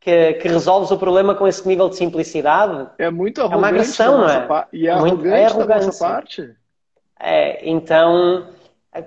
[0.00, 2.88] que, que, resolves o problema com esse nível de simplicidade.
[2.98, 3.56] É muito arrogante.
[3.56, 4.46] É uma agressão, não é?
[4.46, 4.68] Pa...
[4.72, 6.56] E é, é arrogante é da nossa parte.
[7.18, 8.46] É, então,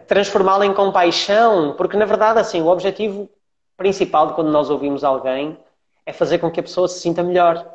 [0.08, 3.30] transformá-la em compaixão, porque na verdade, assim, o objetivo
[3.78, 5.58] principal de quando nós ouvimos alguém
[6.06, 7.66] é fazer com que a pessoa se sinta melhor.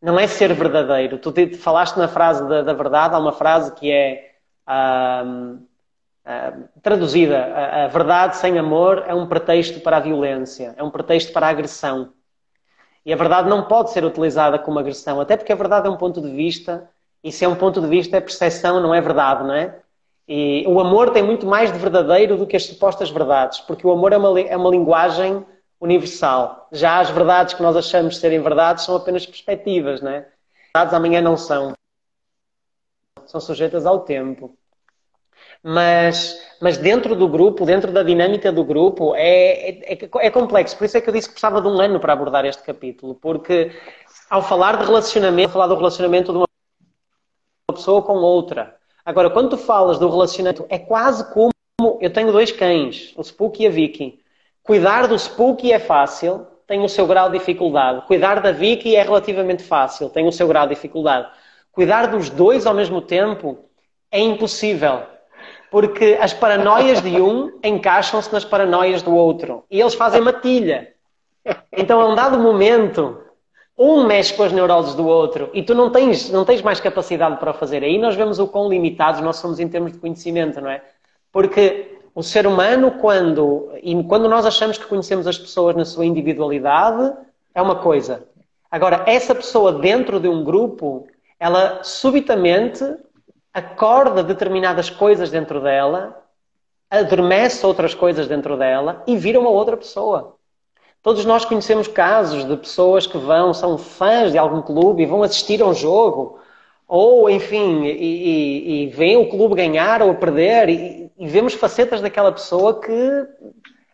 [0.00, 1.18] Não é ser verdadeiro.
[1.18, 4.27] Tu falaste na frase da, da verdade, há uma frase que é
[6.82, 11.32] traduzida: a, a verdade sem amor é um pretexto para a violência, é um pretexto
[11.32, 12.12] para a agressão.
[13.04, 15.96] E a verdade não pode ser utilizada como agressão, até porque a verdade é um
[15.96, 16.90] ponto de vista,
[17.24, 19.80] e se é um ponto de vista é percepção, não é verdade, não é?
[20.28, 23.90] E o amor tem muito mais de verdadeiro do que as supostas verdades, porque o
[23.90, 25.42] amor é uma, é uma linguagem
[25.80, 26.68] universal.
[26.70, 30.28] Já as verdades que nós achamos serem verdades são apenas perspectivas, não é?
[30.74, 31.72] Verdades amanhã não são.
[33.28, 34.56] São sujeitas ao tempo.
[35.62, 40.76] Mas, mas dentro do grupo, dentro da dinâmica do grupo, é, é, é, complexo.
[40.76, 43.14] Por isso é que eu disse que precisava de um ano para abordar este capítulo.
[43.14, 43.70] Porque
[44.30, 46.46] ao falar de relacionamento, falar do relacionamento de uma
[47.72, 48.76] pessoa com outra.
[49.04, 51.52] Agora, quando tu falas do relacionamento, é quase como
[52.00, 54.20] eu tenho dois cães, o Spooky e a Vicky.
[54.62, 58.06] Cuidar do Spooky é fácil, tem o seu grau de dificuldade.
[58.06, 61.28] Cuidar da Vicky é relativamente fácil, tem o seu grau de dificuldade.
[61.78, 63.56] Cuidar dos dois ao mesmo tempo
[64.10, 65.02] é impossível
[65.70, 69.62] porque as paranoias de um encaixam-se nas paranoias do outro.
[69.70, 70.92] E eles fazem matilha.
[71.70, 73.20] Então, a um dado momento,
[73.78, 77.36] um mexe com as neuroses do outro e tu não tens, não tens mais capacidade
[77.36, 77.84] para fazer.
[77.84, 80.82] Aí nós vemos o quão limitados nós somos em termos de conhecimento, não é?
[81.30, 86.04] Porque o ser humano, quando, e quando nós achamos que conhecemos as pessoas na sua
[86.04, 87.12] individualidade,
[87.54, 88.26] é uma coisa.
[88.68, 91.06] Agora, essa pessoa dentro de um grupo,
[91.38, 92.84] ela subitamente
[93.52, 96.24] acorda determinadas coisas dentro dela,
[96.90, 100.36] adormece outras coisas dentro dela e vira uma outra pessoa.
[101.02, 105.22] Todos nós conhecemos casos de pessoas que vão, são fãs de algum clube e vão
[105.22, 106.38] assistir a um jogo,
[106.86, 112.00] ou enfim, e, e, e veem o clube ganhar ou perder, e, e, vemos facetas
[112.00, 113.26] daquela pessoa que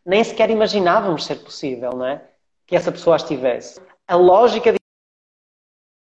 [0.05, 2.23] nem sequer imaginávamos ser possível, não é?
[2.67, 3.81] Que essa pessoa estivesse.
[4.09, 4.79] A lógica de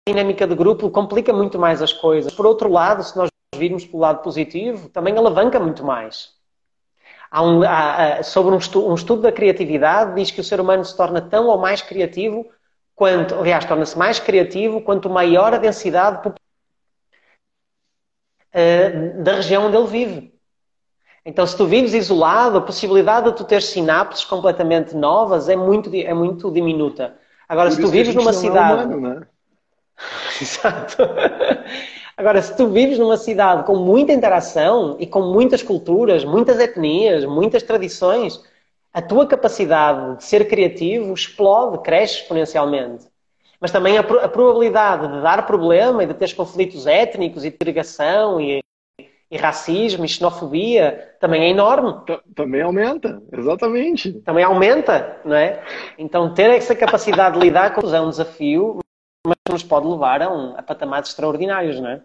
[0.08, 2.32] dinâmica de grupo complica muito mais as coisas.
[2.32, 6.34] Por outro lado, se nós virmos pelo lado positivo, também alavanca muito mais.
[7.30, 10.84] Há um, há, sobre um estudo, um estudo, da criatividade, diz que o ser humano
[10.84, 12.50] se torna tão ou mais criativo
[12.94, 16.34] quanto, aliás, torna-se mais criativo quanto maior a densidade uh,
[19.22, 20.34] da região onde ele vive.
[21.24, 25.94] Então, se tu vives isolado, a possibilidade de tu ter sinapses completamente novas é muito,
[25.94, 27.16] é muito diminuta.
[27.48, 28.92] Agora, Por se tu vives numa cidade.
[28.92, 29.26] É humano?
[30.40, 30.96] Exato.
[32.16, 37.24] Agora, se tu vives numa cidade com muita interação e com muitas culturas, muitas etnias,
[37.24, 38.42] muitas tradições,
[38.92, 43.06] a tua capacidade de ser criativo explode, cresce exponencialmente.
[43.60, 47.56] Mas também a, a probabilidade de dar problema e de teres conflitos étnicos e de
[47.56, 48.62] segregação e,
[49.30, 51.94] e racismo e xenofobia também é enorme.
[52.34, 54.12] Também aumenta, exatamente.
[54.20, 55.62] Também aumenta, não é?
[55.98, 58.80] Então, ter essa capacidade de lidar com é um desafio,
[59.26, 62.02] mas nos pode levar a, um, a patamares extraordinários, não é?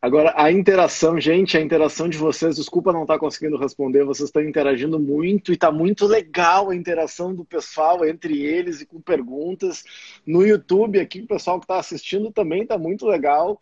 [0.00, 4.42] Agora, a interação, gente, a interação de vocês, desculpa não estar conseguindo responder, vocês estão
[4.42, 9.82] interagindo muito e está muito legal a interação do pessoal entre eles e com perguntas.
[10.24, 13.60] No YouTube, aqui, o pessoal que está assistindo também está muito legal.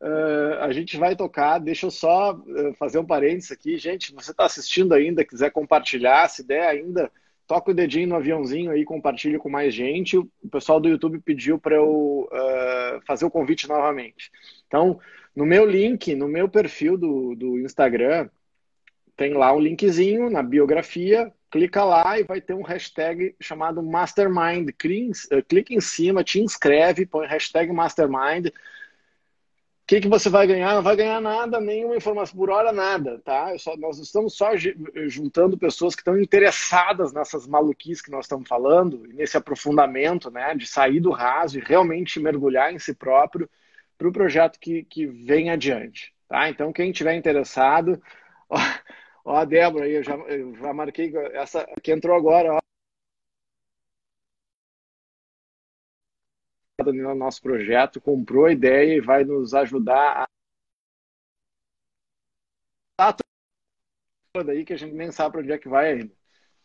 [0.00, 3.76] Uh, a gente vai tocar, deixa eu só uh, fazer um parênteses aqui.
[3.78, 7.10] Gente, você está assistindo ainda, quiser compartilhar, se der ainda,
[7.50, 10.16] toca o dedinho no aviãozinho aí, compartilhe com mais gente.
[10.16, 14.30] O pessoal do YouTube pediu para eu uh, fazer o convite novamente.
[14.68, 15.00] Então,
[15.34, 18.28] no meu link, no meu perfil do, do Instagram,
[19.16, 24.68] tem lá um linkzinho na biografia, clica lá e vai ter um hashtag chamado Mastermind.
[24.70, 28.52] Eh, clica em cima, te inscreve, põe hashtag Mastermind.
[29.90, 30.76] Que, que você vai ganhar?
[30.76, 33.58] Não vai ganhar nada, nenhuma informação por hora, nada, tá?
[33.58, 34.52] Só, nós estamos só
[35.08, 40.54] juntando pessoas que estão interessadas nessas maluquices que nós estamos falando, nesse aprofundamento, né?
[40.54, 43.50] De sair do raso e realmente mergulhar em si próprio
[43.98, 46.14] para o projeto que, que vem adiante.
[46.28, 46.48] Tá?
[46.48, 48.00] Então, quem tiver interessado,
[48.48, 48.58] ó,
[49.24, 52.60] ó a Débora aí, eu já, eu já marquei essa que entrou agora, ó.
[56.84, 60.24] No nosso projeto, comprou a ideia e vai nos ajudar
[62.98, 63.14] a
[64.44, 66.12] daí que a gente nem sabe para onde é que vai ainda.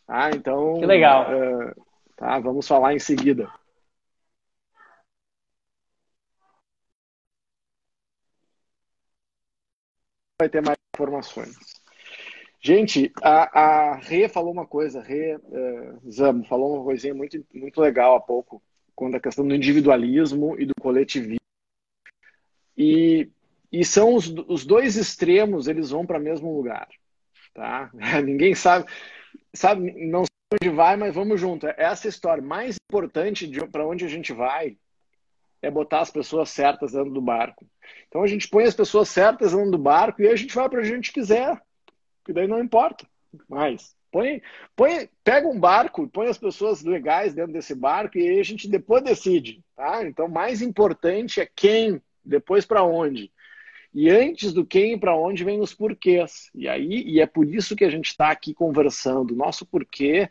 [0.06, 0.78] Ah, então.
[0.78, 1.26] Que legal.
[1.30, 3.50] Uh, tá, vamos falar em seguida.
[10.38, 11.56] Vai ter mais informações.
[12.60, 17.80] Gente, a, a Rê falou uma coisa, Rê uh, Zamo falou uma coisinha muito, muito
[17.80, 18.62] legal há pouco,
[18.96, 21.36] quando a questão do individualismo e do coletivismo.
[22.76, 23.28] E,
[23.70, 26.88] e são os, os dois extremos, eles vão para o mesmo lugar.
[27.54, 27.90] Tá?
[28.24, 28.90] Ninguém sabe,
[29.54, 31.66] sabe, não sabe onde vai, mas vamos junto.
[31.66, 34.76] Essa história mais importante para onde a gente vai
[35.62, 37.66] é botar as pessoas certas dentro do barco.
[38.08, 40.78] Então a gente põe as pessoas certas dentro do barco e a gente vai para
[40.80, 41.60] onde a gente quiser.
[42.24, 43.06] Que daí não importa
[43.48, 43.95] mais.
[44.16, 44.40] Põe,
[44.74, 49.04] põe, pega um barco, põe as pessoas legais dentro desse barco e a gente depois
[49.04, 50.06] decide, tá?
[50.06, 53.30] Então, mais importante é quem, depois para onde.
[53.92, 56.50] E antes do quem e para onde vem os porquês.
[56.54, 59.36] E aí, e é por isso que a gente está aqui conversando.
[59.36, 60.30] Nosso porquê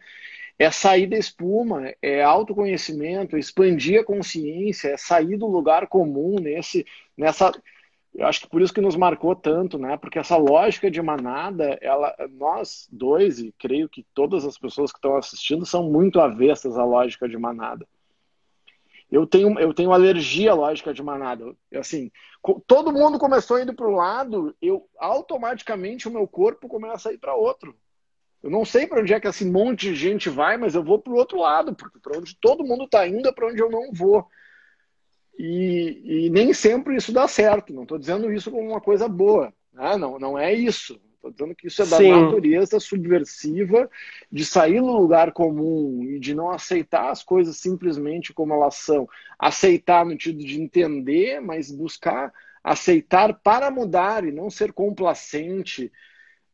[0.58, 6.40] é sair da espuma, é autoconhecimento, é expandir a consciência, é sair do lugar comum
[6.40, 6.84] nesse,
[7.16, 7.52] nessa.
[8.16, 9.98] Eu acho que por isso que nos marcou tanto, né?
[9.98, 14.98] Porque essa lógica de manada, ela, nós dois e creio que todas as pessoas que
[14.98, 17.86] estão assistindo são muito avessas à lógica de manada
[19.12, 21.56] eu tenho, eu tenho alergia à lógica de manada.
[21.76, 22.12] Assim,
[22.66, 27.18] todo mundo começou indo para um lado, eu automaticamente o meu corpo começa a ir
[27.18, 27.76] para outro.
[28.42, 31.00] Eu não sei para onde é que esse monte de gente vai, mas eu vou
[31.00, 33.70] para o outro lado, porque para onde todo mundo está indo é para onde eu
[33.70, 34.28] não vou.
[35.38, 37.74] E, e, nem sempre isso dá certo.
[37.74, 39.54] Não estou dizendo isso como uma coisa boa.
[39.74, 39.98] Né?
[39.98, 41.00] Não, não é isso.
[41.16, 42.10] Estou dizendo que isso é da Sim.
[42.12, 43.90] natureza subversiva
[44.32, 49.10] de sair do lugar comum e de não aceitar as coisas simplesmente como elas são.
[49.38, 52.32] Aceitar no sentido de entender, mas buscar
[52.66, 55.92] aceitar para mudar e não ser complacente.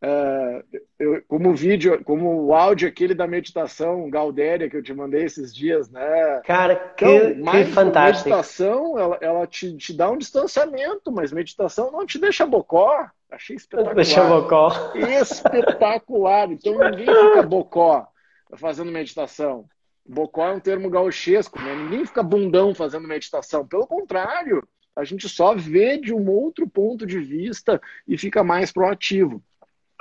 [0.04, 0.64] Uh,
[0.98, 5.26] eu, como o vídeo, como o áudio aquele da meditação Galdéria que eu te mandei
[5.26, 6.42] esses dias, né?
[6.44, 8.30] Cara, que, então, que fantástico.
[8.30, 13.08] Meditação, ela, ela te, te dá um distanciamento, mas meditação não te deixa bocó.
[13.30, 13.96] Achei espetacular.
[13.96, 14.92] Deixa bocó.
[14.96, 16.52] Espetacular.
[16.52, 18.08] Então ninguém fica bocó
[18.56, 19.66] fazendo meditação.
[20.04, 21.76] Bocó é um termo gauchesco, né?
[21.76, 23.68] Ninguém fica bundão fazendo meditação.
[23.68, 28.72] Pelo contrário, a gente só vê de um outro ponto de vista e fica mais
[28.72, 29.42] proativo.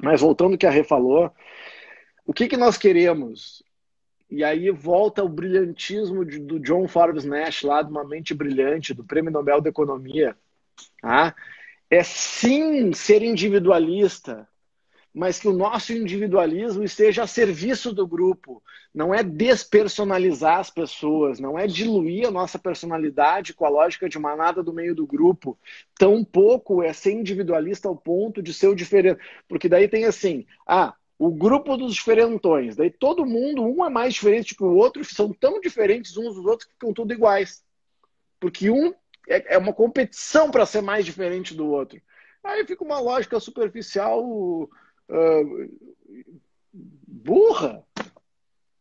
[0.03, 1.31] Mas voltando ao que a Rê falou,
[2.27, 3.63] o que, que nós queremos?
[4.31, 8.95] E aí volta o brilhantismo de, do John Forbes Nash, lá de Uma Mente Brilhante,
[8.95, 10.37] do Prêmio Nobel da Economia.
[11.03, 11.35] Tá?
[11.91, 14.49] é sim ser individualista,
[15.13, 18.63] mas que o nosso individualismo esteja a serviço do grupo.
[18.95, 24.19] Não é despersonalizar as pessoas, não é diluir a nossa personalidade com a lógica de
[24.19, 25.59] manada do meio do grupo.
[25.99, 29.21] Tampouco é ser individualista ao ponto de ser o diferente.
[29.49, 32.77] Porque daí tem assim, ah, o grupo dos diferentões.
[32.77, 36.47] Daí todo mundo, um é mais diferente que o outro, são tão diferentes uns dos
[36.47, 37.63] outros que ficam tudo iguais.
[38.39, 38.95] Porque um
[39.29, 42.01] é, é uma competição para ser mais diferente do outro.
[42.43, 44.69] Aí fica uma lógica superficial
[45.11, 45.71] uh,
[47.07, 47.85] burra,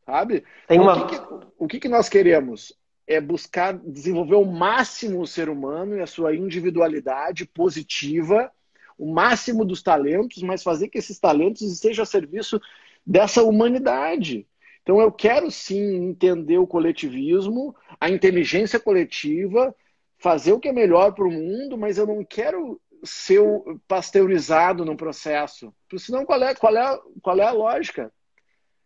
[0.05, 0.43] sabe?
[0.67, 1.03] Tem uma...
[1.03, 1.25] O, que, que,
[1.57, 2.73] o que, que nós queremos?
[3.07, 8.51] É buscar desenvolver o máximo o ser humano e a sua individualidade positiva,
[8.97, 12.61] o máximo dos talentos, mas fazer que esses talentos estejam a serviço
[13.05, 14.45] dessa humanidade.
[14.83, 19.75] Então eu quero sim entender o coletivismo, a inteligência coletiva,
[20.17, 23.41] fazer o que é melhor para o mundo, mas eu não quero ser
[23.87, 25.73] pasteurizado no processo.
[25.87, 28.11] Porque senão qual é, qual, é, qual é a lógica?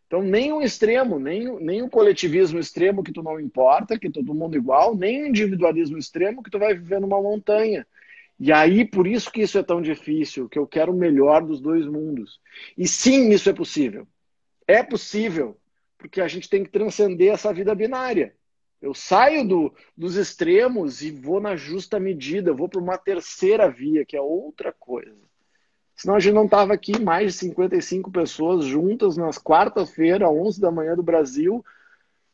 [0.07, 4.34] Então, nem um extremo, nem, nem o coletivismo extremo que tu não importa, que todo
[4.34, 7.86] mundo igual, nem o individualismo extremo que tu vai viver numa montanha.
[8.39, 11.59] E aí, por isso que isso é tão difícil, que eu quero o melhor dos
[11.59, 12.39] dois mundos.
[12.78, 14.07] E sim, isso é possível.
[14.68, 15.57] É possível,
[15.97, 18.36] porque a gente tem que transcender essa vida binária.
[18.84, 24.04] Eu saio do, dos extremos e vou na justa medida, vou para uma terceira via,
[24.04, 25.16] que é outra coisa.
[25.96, 30.70] Senão a gente não estava aqui mais de 55 pessoas juntas nas quarta-feira, 11 da
[30.70, 31.64] manhã do Brasil,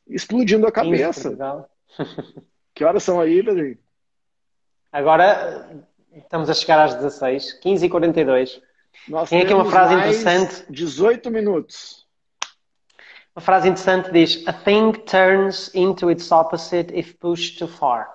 [0.07, 1.29] explodindo a cabeça.
[1.29, 2.43] Isso,
[2.73, 3.77] que horas são aí, Pedrinho?
[4.91, 5.69] Agora
[6.15, 8.59] estamos a chegar às 16, 15h42.
[9.07, 10.65] Nós Tem aqui uma frase interessante.
[10.67, 12.08] 18 minutos.
[13.35, 18.07] Uma frase interessante diz: A thing turns into its opposite if pushed too far.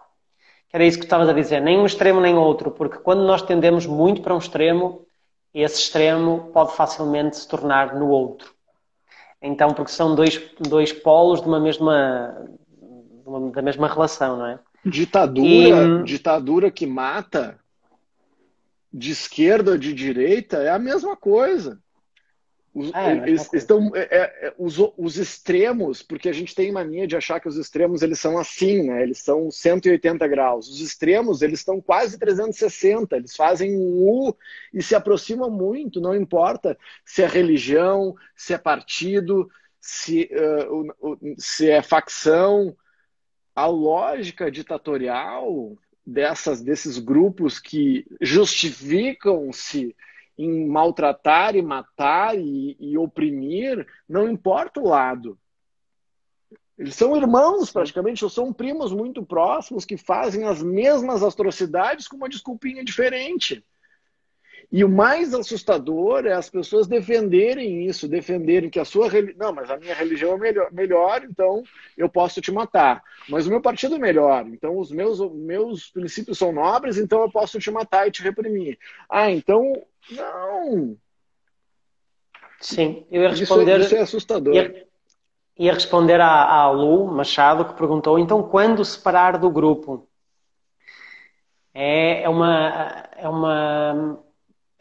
[0.69, 3.43] Que era isso que estavas a dizer, nem um extremo nem outro, porque quando nós
[3.43, 5.07] tendemos muito para um extremo,
[5.55, 8.53] esse extremo pode facilmente se tornar no outro.
[9.41, 12.35] Então, porque são dois, dois polos de uma mesma,
[13.53, 14.59] da mesma relação, não é?
[14.85, 16.03] Ditadura, e...
[16.03, 17.59] ditadura que mata,
[18.93, 21.79] de esquerda ou de direita, é a mesma coisa.
[22.75, 27.07] Os, é, eles, estão, é, é, é, os, os extremos, porque a gente tem mania
[27.07, 29.01] de achar que os extremos eles são assim, né?
[29.01, 30.69] Eles são 180 graus.
[30.69, 33.17] Os extremos eles estão quase 360.
[33.17, 34.37] Eles fazem um U
[34.73, 36.01] e se aproximam muito.
[36.01, 39.49] Não importa se é religião, se é partido,
[39.81, 42.77] se, uh, se é facção.
[43.55, 49.95] A lógica ditatorial dessas desses grupos que justificam-se
[50.37, 55.39] em maltratar e matar e, e oprimir, não importa o lado.
[56.77, 62.17] Eles são irmãos, praticamente, ou são primos muito próximos que fazem as mesmas atrocidades com
[62.17, 63.65] uma desculpinha diferente.
[64.73, 69.47] E o mais assustador é as pessoas defenderem isso, defenderem que a sua religião.
[69.47, 71.63] Não, mas a minha religião é melhor, melhor, então
[71.97, 73.01] eu posso te matar.
[73.29, 77.31] Mas o meu partido é melhor, então os meus, meus princípios são nobres, então eu
[77.31, 78.77] posso te matar e te reprimir.
[79.09, 79.73] Ah, então.
[80.11, 80.97] Não!
[82.61, 83.81] Sim, eu ia responder.
[83.81, 84.55] Isso, isso é assustador.
[84.55, 84.87] Ia,
[85.59, 90.09] ia responder à, à Lu Machado, que perguntou: então, quando separar do grupo?
[91.73, 93.09] É, é uma.
[93.17, 94.25] É uma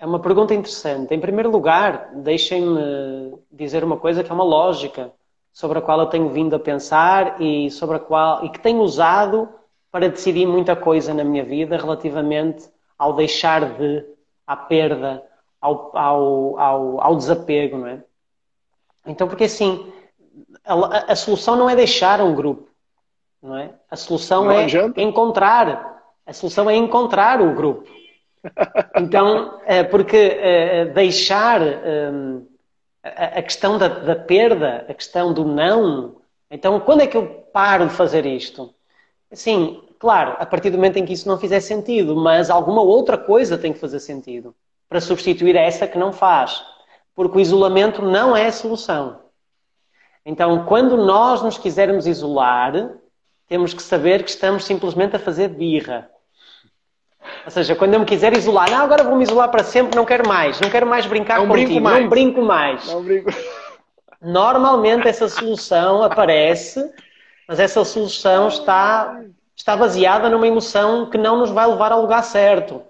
[0.04, 1.14] é uma pergunta interessante.
[1.16, 5.14] Em primeiro lugar, deixem-me dizer uma coisa que é uma lógica
[5.54, 8.82] sobre a qual eu tenho vindo a pensar e sobre a qual e que tenho
[8.82, 9.48] usado
[9.90, 14.06] para decidir muita coisa na minha vida relativamente ao deixar de,
[14.46, 15.24] à perda,
[15.60, 18.04] ao, ao, ao, ao desapego, não é?
[19.06, 19.92] Então, porque assim,
[20.66, 22.70] a, a, solução não é deixar um grupo,
[23.42, 23.74] não é?
[23.90, 25.02] A solução não é adianta.
[25.02, 27.90] encontrar, a solução é encontrar o grupo.
[28.98, 32.46] Então, é, porque é, deixar hum,
[33.02, 36.18] a questão da, da, perda, a questão do não,
[36.52, 38.76] então quando é que eu paro de fazer isto?
[39.34, 43.18] Sim, claro, a partir do momento em que isso não fizer sentido, mas alguma outra
[43.18, 44.56] coisa tem que fazer sentido
[44.88, 46.64] para substituir essa que não faz.
[47.16, 49.20] Porque o isolamento não é a solução.
[50.26, 52.92] Então, quando nós nos quisermos isolar,
[53.48, 56.10] temos que saber que estamos simplesmente a fazer birra.
[57.46, 60.06] Ou seja, quando eu me quiser isolar, não, agora vou me isolar para sempre, não
[60.06, 62.88] quero mais, não quero mais brincar não contigo, brinco não brinco mais.
[62.88, 63.32] Não brinco.
[64.22, 66.90] Normalmente essa solução aparece,
[67.48, 69.24] mas essa solução está,
[69.56, 72.82] está baseada numa emoção que não nos vai levar ao lugar certo.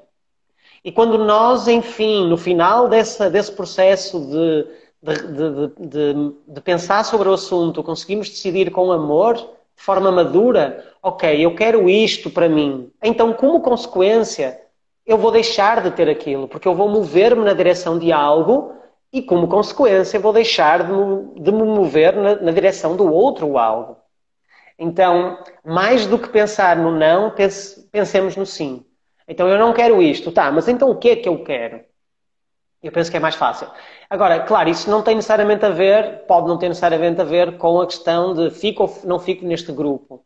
[0.83, 4.67] E quando nós, enfim, no final desse, processo de,
[5.01, 11.43] de, de, de, pensar sobre o assunto, conseguimos decidir com amor, de forma madura, ok,
[11.43, 12.91] eu quero isto para mim.
[13.01, 14.61] Então, como consequência,
[15.05, 18.73] eu vou deixar de ter aquilo, porque eu vou mover-me na direção de algo
[19.11, 23.57] e, como consequência, vou deixar de me, de me mover na, na, direção do outro
[23.57, 23.97] algo.
[24.83, 28.85] Então, mais do que pensar no não, pense, pensemos no sim.
[29.25, 31.79] Então, eu não quero isto, tá, mas então o que é que eu quero?
[32.81, 33.65] Eu penso que é mais fácil.
[34.09, 37.79] Agora, claro, isso não tem necessariamente a ver, pode não ter necessariamente a ver com
[37.79, 40.25] a questão de fico ou não fico neste grupo.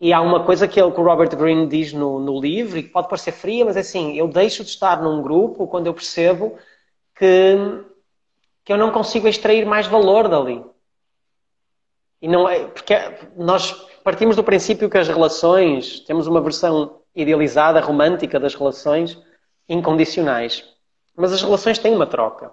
[0.00, 2.84] E há uma coisa que, ele, que o Robert Greene diz no, no livro, e
[2.84, 5.92] que pode parecer fria, mas é assim, eu deixo de estar num grupo quando eu
[5.92, 6.56] percebo
[7.14, 7.58] que,
[8.64, 10.64] que eu não consigo extrair mais valor dali.
[12.22, 12.94] E não é, porque
[13.36, 19.18] nós partimos do princípio que as relações, temos uma versão idealizada, romântica das relações
[19.68, 20.64] incondicionais.
[21.14, 22.50] Mas as relações têm uma troca.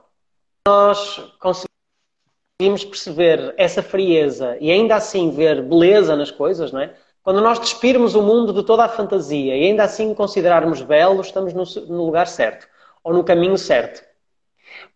[0.67, 6.93] Nós conseguimos perceber essa frieza e ainda assim ver beleza nas coisas, não é?
[7.23, 11.53] Quando nós despirmos o mundo de toda a fantasia e ainda assim considerarmos belo, estamos
[11.53, 12.67] no, no lugar certo
[13.01, 14.03] ou no caminho certo.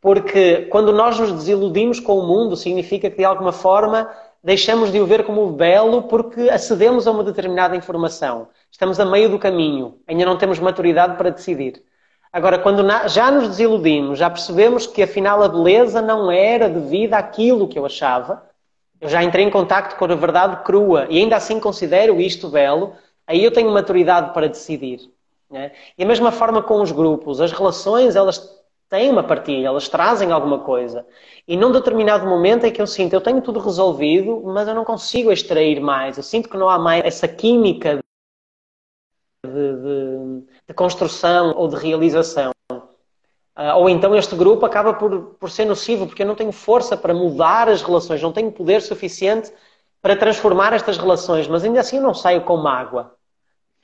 [0.01, 4.09] Porque quando nós nos desiludimos com o mundo, significa que de alguma forma
[4.43, 8.47] deixamos de o ver como belo porque acedemos a uma determinada informação.
[8.71, 11.83] Estamos a meio do caminho, ainda não temos maturidade para decidir.
[12.31, 17.67] Agora, quando já nos desiludimos, já percebemos que afinal a beleza não era devida àquilo
[17.67, 18.43] que eu achava,
[19.01, 22.93] eu já entrei em contato com a verdade crua e ainda assim considero isto belo,
[23.25, 24.99] aí eu tenho maturidade para decidir.
[25.49, 25.71] Né?
[25.97, 28.58] E a mesma forma com os grupos, as relações elas
[28.89, 31.05] têm uma partilha, elas trazem alguma coisa.
[31.47, 34.83] E num determinado momento é que eu sinto, eu tenho tudo resolvido, mas eu não
[34.83, 36.17] consigo extrair mais.
[36.17, 37.99] Eu sinto que não há mais essa química
[39.45, 42.51] de, de, de construção ou de realização.
[42.71, 46.95] Uh, ou então este grupo acaba por, por ser nocivo, porque eu não tenho força
[46.95, 49.51] para mudar as relações, não tenho poder suficiente
[50.01, 53.13] para transformar estas relações, mas ainda assim eu não saio com mágoa.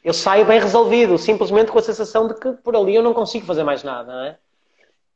[0.03, 3.45] Eu saio bem resolvido, simplesmente com a sensação de que por ali eu não consigo
[3.45, 4.39] fazer mais nada, não é?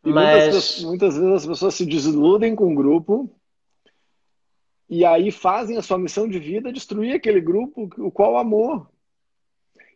[0.04, 0.44] E mas...
[0.44, 3.30] muitas, muitas vezes as pessoas se desiludem com o grupo
[4.90, 8.88] e aí fazem a sua missão de vida destruir aquele grupo o qual amou.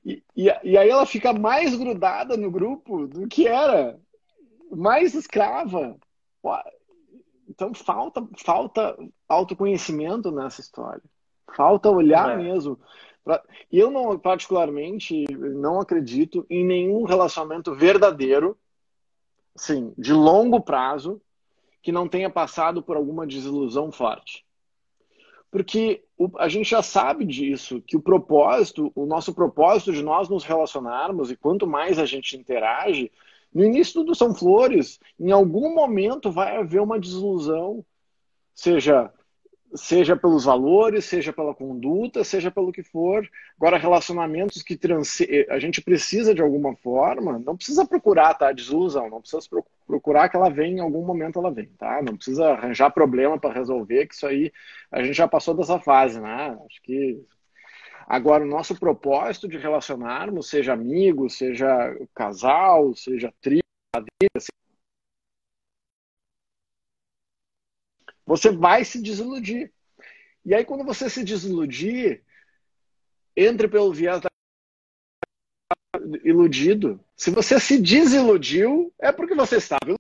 [0.06, 3.97] E, e, e, aí ela fica mais grudada no grupo do que era,
[4.70, 5.97] mais escrava.
[7.49, 8.97] então falta, falta
[9.28, 11.01] autoconhecimento nessa história.
[11.56, 12.43] Falta olhar é.
[12.43, 12.80] mesmo.
[13.72, 18.58] E eu não, particularmente, não acredito em nenhum relacionamento verdadeiro,
[19.56, 21.22] sim, de longo prazo,
[21.82, 24.45] que não tenha passado por alguma desilusão forte.
[25.51, 26.04] Porque
[26.39, 31.30] a gente já sabe disso, que o propósito, o nosso propósito de nós nos relacionarmos,
[31.30, 33.12] e quanto mais a gente interage,
[33.54, 37.86] no início tudo são flores, em algum momento vai haver uma desilusão,
[38.56, 39.14] seja
[39.76, 43.28] seja pelos valores, seja pela conduta, seja pelo que for.
[43.57, 45.19] Agora, relacionamentos que trans...
[45.49, 48.51] a gente precisa de alguma forma, não precisa procurar, tá?
[48.51, 49.41] Desilusão, não precisa
[49.86, 52.01] procurar que ela venha em algum momento ela vem, tá?
[52.01, 54.51] Não precisa arranjar problema para resolver, que isso aí
[54.91, 56.57] a gente já passou dessa fase, né?
[56.65, 57.19] Acho que
[58.05, 61.67] Agora, o nosso propósito de relacionarmos, seja amigo, seja
[62.13, 63.63] casal, seja trio,
[68.26, 69.71] você vai se desiludir.
[70.45, 72.24] E aí, quando você se desiludir,
[73.36, 74.30] entre pelo viés da
[76.24, 76.99] iludido.
[77.15, 79.99] Se você se desiludiu, é porque você estava iludido.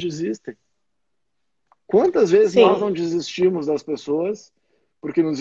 [0.00, 0.56] Desistem.
[1.86, 2.62] Quantas vezes Sim.
[2.62, 4.52] nós não desistimos das pessoas
[5.00, 5.40] porque nos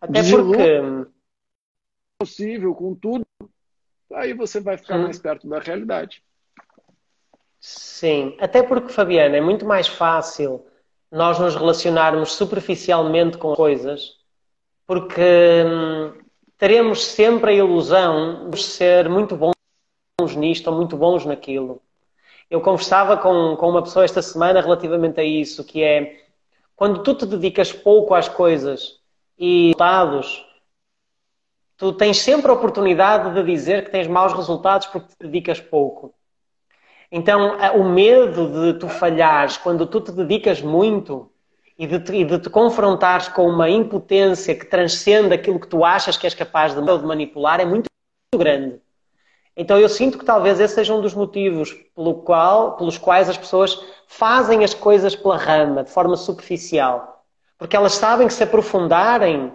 [0.00, 1.08] Até porque.
[2.18, 3.26] Possível, com tudo.
[4.12, 5.04] Aí você vai ficar hum.
[5.04, 6.22] mais perto da realidade.
[7.60, 10.64] Sim, até porque, Fabiana, é muito mais fácil
[11.10, 14.16] nós nos relacionarmos superficialmente com coisas,
[14.86, 16.12] porque hum,
[16.56, 21.82] teremos sempre a ilusão de ser muito bons nisto ou muito bons naquilo.
[22.50, 26.24] Eu conversava com, com uma pessoa esta semana relativamente a isso, que é
[26.74, 28.97] quando tu te dedicas pouco às coisas
[29.38, 30.44] e resultados,
[31.76, 36.12] tu tens sempre a oportunidade de dizer que tens maus resultados porque te dedicas pouco.
[37.10, 41.30] Então, o medo de tu falhares quando tu te dedicas muito
[41.78, 45.84] e de, te, e de te confrontares com uma impotência que transcende aquilo que tu
[45.84, 47.88] achas que és capaz de, de manipular é muito,
[48.34, 48.78] grande.
[49.56, 53.38] Então, eu sinto que talvez esse seja um dos motivos pelo qual, pelos quais as
[53.38, 57.17] pessoas fazem as coisas pela rama, de forma superficial.
[57.58, 59.52] Porque elas sabem que se aprofundarem,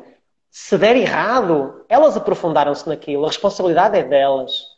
[0.51, 3.23] se der errado, elas aprofundaram-se naquilo.
[3.23, 4.73] A responsabilidade é delas.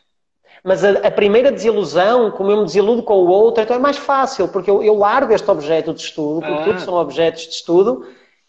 [0.64, 3.98] Mas a, a, primeira desilusão, como eu me desiludo com o outro, então é mais
[3.98, 6.64] fácil, porque eu, eu largo este objeto de estudo, porque ah.
[6.64, 8.08] tudo são objetos de estudo,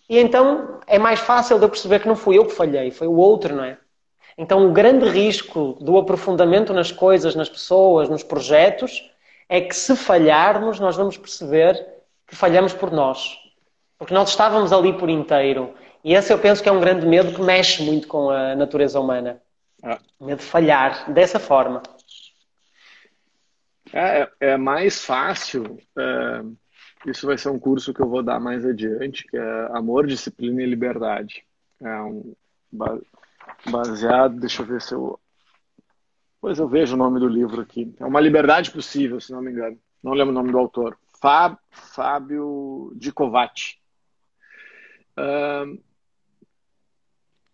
[0.09, 3.07] e então é mais fácil de eu perceber que não fui eu que falhei, foi
[3.07, 3.77] o outro, não é?
[4.39, 9.11] Então o grande risco do aprofundamento nas coisas, nas pessoas, nos projetos,
[9.49, 11.87] é que se falharmos, nós vamos perceber
[12.27, 13.37] que falhamos por nós.
[13.99, 15.74] Porque nós estávamos ali por inteiro.
[16.05, 19.01] E esse eu penso que é um grande medo que mexe muito com a natureza
[19.01, 19.40] humana.
[19.82, 19.99] Ah.
[20.20, 21.82] Medo de falhar dessa forma.
[23.92, 25.78] É, é mais fácil.
[25.97, 26.42] É,
[27.07, 30.62] isso vai ser um curso que eu vou dar mais adiante, que é Amor, Disciplina
[30.62, 31.44] e Liberdade.
[31.80, 32.34] É um
[33.70, 35.18] baseado, deixa eu ver se eu.
[36.40, 37.94] Pois eu vejo o nome do livro aqui.
[37.99, 39.78] É uma liberdade possível, se não me engano.
[40.03, 40.97] Não lembro o nome do autor.
[41.70, 43.80] Fábio Dicovati.
[45.17, 45.81] Uh,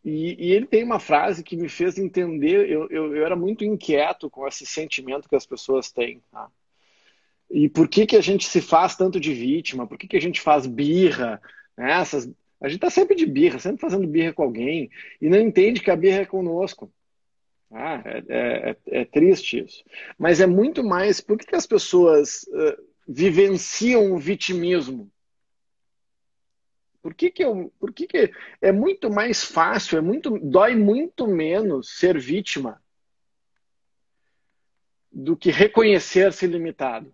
[0.04, 2.68] e, e, ele tem uma frase que me fez entender.
[2.68, 6.20] Eu, eu, eu, era muito inquieto com esse sentimento que as pessoas têm.
[6.30, 6.48] Tá?
[7.50, 9.86] E por que, que a gente se faz tanto de vítima?
[9.86, 11.40] Por que, que a gente faz birra?
[11.76, 11.92] Né?
[11.92, 12.28] Essas,
[12.60, 14.90] a gente está sempre de birra, sempre fazendo birra com alguém
[15.20, 16.92] e não entende que a birra é conosco.
[17.70, 19.84] Ah, é, é, é, é triste isso.
[20.18, 21.20] Mas é muito mais.
[21.20, 25.10] Por que, que as pessoas uh, vivenciam o vitimismo?
[27.02, 31.26] Por que, que, eu, por que, que é muito mais fácil, é muito, dói muito
[31.26, 32.80] menos ser vítima
[35.10, 37.12] do que reconhecer-se limitado?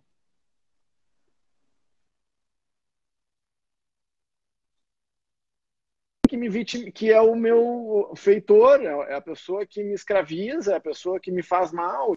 [6.29, 10.77] Que, me vitim, que é o meu feitor, é a pessoa que me escraviza, é
[10.77, 12.15] a pessoa que me faz mal.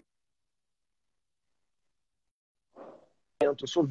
[3.40, 3.88] Eu sou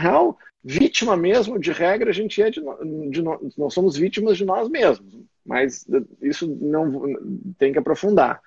[0.00, 2.60] real, vítima mesmo, de regra, a gente é de,
[3.10, 5.86] de nós somos vítimas de nós mesmos, mas
[6.20, 7.02] isso não
[7.58, 8.40] tem que aprofundar.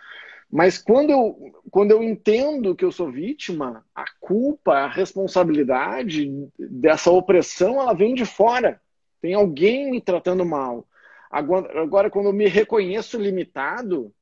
[0.51, 7.09] Mas quando eu, quando eu entendo que eu sou vítima, a culpa, a responsabilidade dessa
[7.09, 8.79] opressão, ela vem de fora.
[9.19, 10.87] Tem alguém me tratando mal.
[11.31, 14.13] Agora, agora quando eu me reconheço limitado,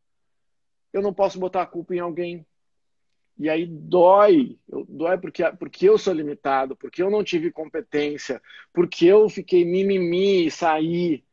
[0.94, 2.46] eu não posso botar a culpa em alguém.
[3.42, 8.40] E aí dói, eu, dói porque, porque eu sou limitado, porque eu não tive competência,
[8.72, 11.24] porque eu fiquei mimimi e saí.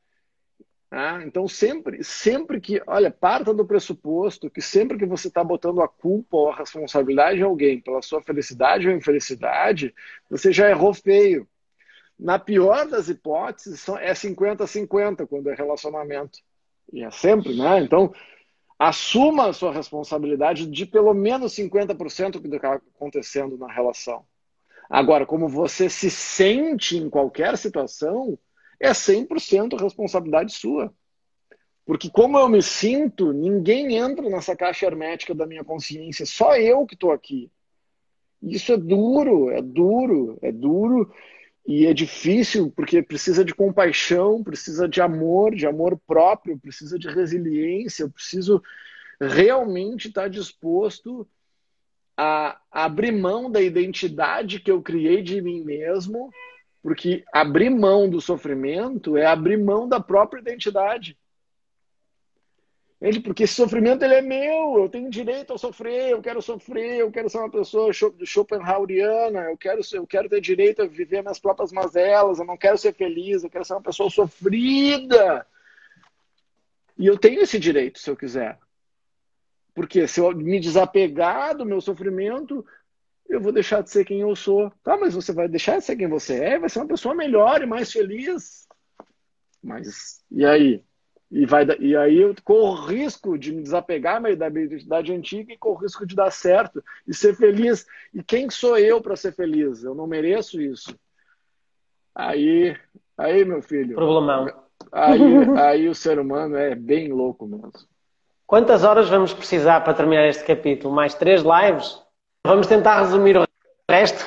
[0.90, 5.82] Ah, então sempre, sempre que, olha, parta do pressuposto que sempre que você está botando
[5.82, 9.94] a culpa ou a responsabilidade em alguém pela sua felicidade ou infelicidade,
[10.30, 11.46] você já errou feio.
[12.18, 16.38] Na pior das hipóteses, é 50-50 quando é relacionamento.
[16.90, 17.80] E é sempre, né?
[17.80, 18.14] Então,
[18.78, 24.24] assuma a sua responsabilidade de pelo menos 50% do que está acontecendo na relação.
[24.88, 28.38] Agora, como você se sente em qualquer situação,
[28.80, 30.94] é 100% responsabilidade sua.
[31.84, 36.86] Porque como eu me sinto, ninguém entra nessa caixa hermética da minha consciência, só eu
[36.86, 37.50] que estou aqui.
[38.42, 41.12] Isso é duro, é duro, é duro
[41.68, 47.08] e é difícil porque precisa de compaixão, precisa de amor, de amor próprio, precisa de
[47.08, 48.62] resiliência, eu preciso
[49.20, 51.28] realmente estar disposto
[52.16, 56.30] a abrir mão da identidade que eu criei de mim mesmo,
[56.82, 61.18] porque abrir mão do sofrimento é abrir mão da própria identidade.
[63.00, 66.96] Ele, porque esse sofrimento ele é meu, eu tenho direito a sofrer, eu quero sofrer,
[66.98, 71.38] eu quero ser uma pessoa Schopenhaueriana, eu quero, eu quero ter direito a viver minhas
[71.38, 75.46] próprias mazelas, eu não quero ser feliz, eu quero ser uma pessoa sofrida.
[76.98, 78.58] E eu tenho esse direito, se eu quiser.
[79.72, 82.66] Porque se eu me desapegar do meu sofrimento,
[83.28, 84.72] eu vou deixar de ser quem eu sou.
[84.82, 87.62] Tá, mas você vai deixar de ser quem você é, vai ser uma pessoa melhor
[87.62, 88.66] e mais feliz.
[89.62, 90.84] Mas e aí?
[91.30, 95.58] E, vai, e aí eu corro risco de me desapegar da minha identidade antiga e
[95.58, 97.86] corro risco de dar certo e ser feliz.
[98.14, 99.84] E quem sou eu para ser feliz?
[99.84, 100.98] Eu não mereço isso.
[102.14, 102.74] Aí,
[103.16, 103.94] aí meu filho.
[103.94, 104.50] Problemão.
[104.90, 105.20] Aí,
[105.60, 107.72] aí o ser humano é bem louco mesmo.
[108.46, 110.94] Quantas horas vamos precisar para terminar este capítulo?
[110.94, 112.02] Mais três lives?
[112.46, 113.44] Vamos tentar resumir o
[113.90, 114.24] resto.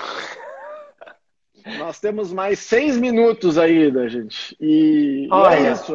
[1.80, 4.56] Nós temos mais seis minutos aí da gente.
[4.60, 5.60] E, Olha.
[5.60, 5.93] e é isso.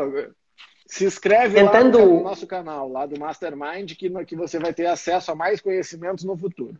[0.86, 1.98] Se inscreve Tentando...
[1.98, 5.60] lá no nosso canal, lá do Mastermind, que, que você vai ter acesso a mais
[5.60, 6.76] conhecimentos no futuro.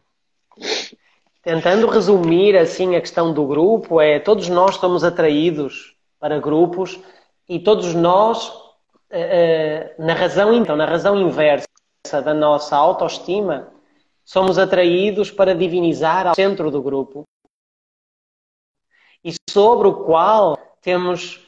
[1.43, 6.99] Tentando resumir assim a questão do grupo, é todos nós somos atraídos para grupos
[7.49, 8.53] e todos nós,
[9.11, 11.67] eh, eh, na razão então, na razão inversa
[12.25, 13.73] da nossa autoestima,
[14.25, 17.25] somos atraídos para divinizar ao centro do grupo
[19.25, 21.46] e sobre o qual temos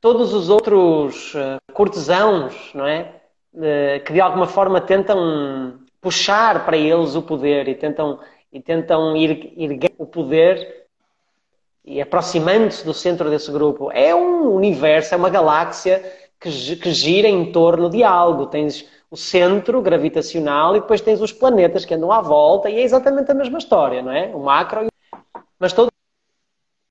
[0.00, 3.14] todos os outros uh, cortesãos, não é?
[3.54, 8.20] Uh, que de alguma forma tentam puxar para eles o poder e tentam,
[8.52, 10.86] e tentam ir, ir o poder
[11.84, 13.90] e aproximando-se do centro desse grupo.
[13.92, 16.04] É um universo, é uma galáxia
[16.38, 18.46] que, que gira em torno de algo.
[18.46, 22.82] Tens o centro gravitacional e depois tens os planetas que andam à volta e é
[22.82, 24.30] exatamente a mesma história, não é?
[24.34, 24.86] O macro.
[25.58, 25.90] Mas todos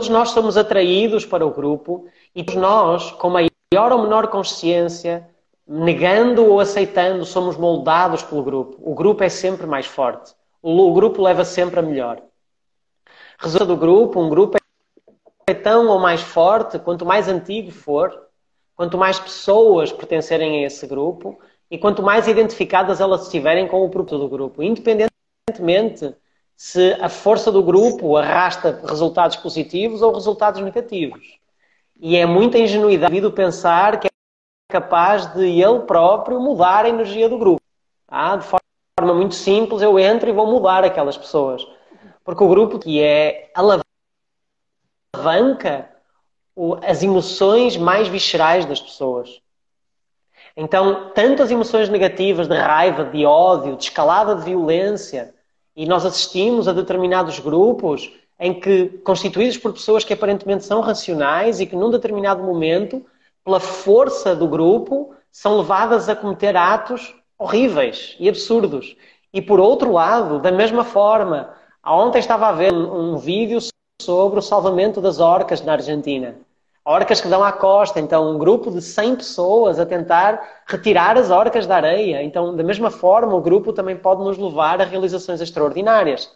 [0.09, 2.07] nós somos atraídos para o grupo
[2.37, 5.27] e todos nós, com maior ou menor consciência,
[5.67, 8.77] negando ou aceitando, somos moldados pelo grupo.
[8.79, 10.35] O grupo é sempre mais forte.
[10.61, 12.21] O grupo leva sempre a melhor.
[13.39, 14.55] Resulta do grupo, um grupo
[15.47, 18.27] é tão ou mais forte quanto mais antigo for,
[18.75, 21.39] quanto mais pessoas pertencerem a esse grupo
[21.71, 24.61] e quanto mais identificadas elas estiverem com o produto do grupo.
[24.61, 26.15] Independentemente
[26.55, 31.39] se a força do grupo arrasta resultados positivos ou resultados negativos.
[31.99, 34.09] E é muita ingenuidade pensar que é
[34.71, 37.61] capaz de ele próprio mudar a energia do grupo.
[38.07, 41.65] Ah, de forma muito simples, eu entro e vou mudar aquelas pessoas.
[42.23, 43.51] Porque o grupo que é
[45.15, 45.89] alavanca
[46.83, 49.41] as emoções mais viscerais das pessoas.
[50.55, 55.33] Então, tanto as emoções negativas de raiva, de ódio, de escalada de violência,
[55.75, 61.59] e nós assistimos a determinados grupos em que, constituídos por pessoas que aparentemente são racionais
[61.59, 63.05] e que num determinado momento,
[63.43, 68.95] pela força do grupo, são levadas a cometer atos horríveis e absurdos.
[69.33, 71.53] E por outro lado, da mesma forma,
[71.85, 73.59] ontem estava a ver um, vídeo
[74.01, 76.35] sobre o salvamento das orcas na Argentina.
[76.85, 81.29] Orcas que dão à costa, então um grupo de 100 pessoas a tentar retirar as
[81.29, 82.23] orcas da areia.
[82.23, 86.31] Então, da mesma forma, o grupo também pode nos levar a realizações extraordinárias.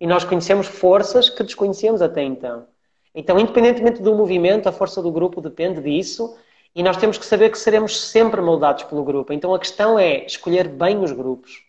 [0.00, 2.66] E nós conhecemos forças que desconhecíamos até então.
[3.14, 6.36] Então, independentemente do movimento, a força do grupo depende disso
[6.74, 9.32] e nós temos que saber que seremos sempre moldados pelo grupo.
[9.32, 11.62] Então, a questão é escolher bem os grupos.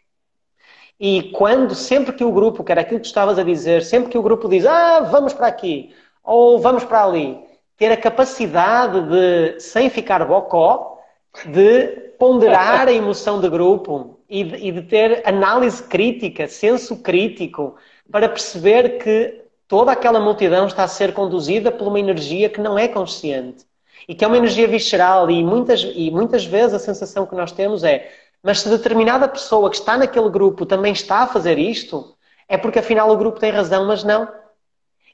[1.00, 4.12] E quando, sempre que o grupo, que era aquilo que tu estavas a dizer, sempre
[4.12, 7.40] que o grupo diz, ah, vamos para aqui, ou vamos para ali,
[7.76, 11.00] ter a capacidade de, sem ficar bocó,
[11.44, 11.88] de
[12.20, 17.76] ponderar a emoção de grupo e de, e de ter análise crítica, senso crítico,
[18.12, 22.78] para perceber que toda aquela multidão está a ser conduzida por uma energia que não
[22.78, 23.66] é consciente
[24.08, 27.52] e que é uma energia visceral e muitas, e muitas vezes a sensação que nós
[27.52, 28.12] temos é
[28.44, 32.16] mas se determinada pessoa que está naquele grupo também está a fazer isto,
[32.48, 34.28] é porque afinal o grupo tem razão, mas não.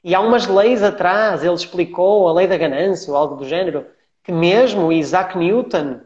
[0.02, 3.86] E há umas leis atrás, ele explicou a lei da ganância ou algo do género,
[4.24, 6.00] que mesmo Isaac Newton,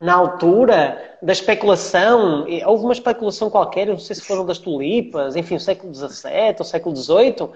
[0.00, 5.56] na altura da especulação, houve uma especulação qualquer, não sei se foram das tulipas, enfim,
[5.56, 7.50] o século XVII ou século XVIII,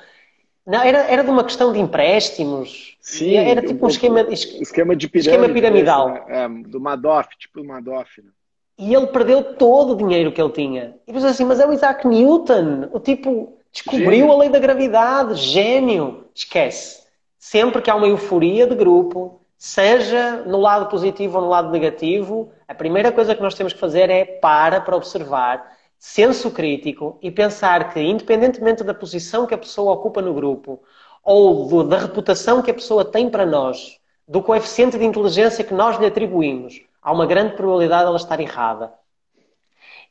[0.66, 2.96] não, era, era de uma questão de empréstimos.
[3.00, 6.08] Sim, era tipo um esquema, esquema de pirâmide, esquema piramidal.
[6.08, 6.24] Né?
[6.28, 8.22] É, do Madoff, tipo do Madoff.
[8.22, 8.30] Né?
[8.78, 10.96] E ele perdeu todo o dinheiro que ele tinha.
[11.06, 14.32] E você assim, mas é o Isaac Newton, o tipo descobriu gênio.
[14.32, 16.24] a lei da gravidade, gênio.
[16.34, 17.04] Esquece.
[17.38, 22.52] Sempre que há uma euforia de grupo, seja no lado positivo ou no lado negativo,
[22.68, 27.30] a primeira coisa que nós temos que fazer é para para observar senso crítico e
[27.30, 30.82] pensar que, independentemente da posição que a pessoa ocupa no grupo
[31.22, 33.98] ou do, da reputação que a pessoa tem para nós,
[34.28, 38.38] do coeficiente de inteligência que nós lhe atribuímos, há uma grande probabilidade de ela estar
[38.40, 38.92] errada.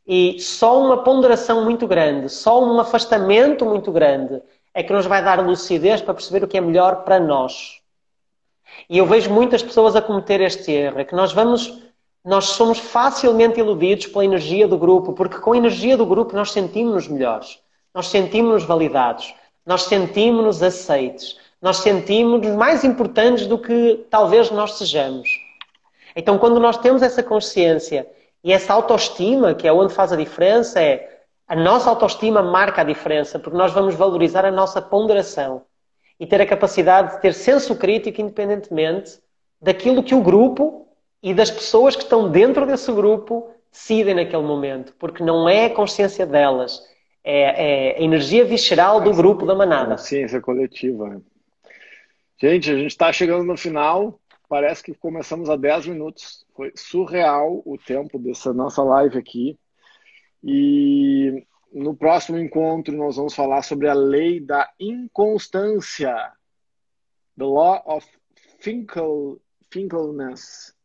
[0.08, 4.42] E só uma ponderação muito grande, só um afastamento muito grande
[4.74, 7.83] é que nos vai dar lucidez para perceber o que é melhor para nós.
[8.90, 11.82] E eu vejo muitas pessoas a cometer este erro, é que nós vamos
[12.26, 16.52] nós somos facilmente iludidos pela energia do grupo, porque com a energia do grupo nós
[16.52, 17.60] sentimos-nos melhores,
[17.94, 25.28] nós sentimos-nos validados, nós sentimos-nos aceites, nós sentimos-nos mais importantes do que talvez nós sejamos.
[26.16, 28.08] Então, quando nós temos essa consciência
[28.42, 32.86] e essa autoestima, que é onde faz a diferença, é a nossa autoestima marca a
[32.86, 35.64] diferença, porque nós vamos valorizar a nossa ponderação
[36.20, 39.20] e ter a capacidade de ter senso crítico independentemente
[39.62, 40.88] daquilo que o grupo
[41.22, 45.74] e das pessoas que estão dentro desse grupo decidem naquele momento, porque não é a
[45.74, 46.82] consciência delas,
[47.24, 49.92] é, é a energia visceral do grupo da manada.
[49.92, 51.22] Consciência coletiva.
[52.38, 54.20] Gente, a gente está chegando no final.
[54.50, 56.46] Parece que começamos há 10 minutos.
[56.54, 59.58] Foi surreal o tempo dessa nossa live aqui.
[60.44, 66.32] E no próximo encontro nós vamos falar sobre a lei da inconstância.
[67.38, 68.08] The Law of
[68.60, 70.76] Finkel, Finkelness.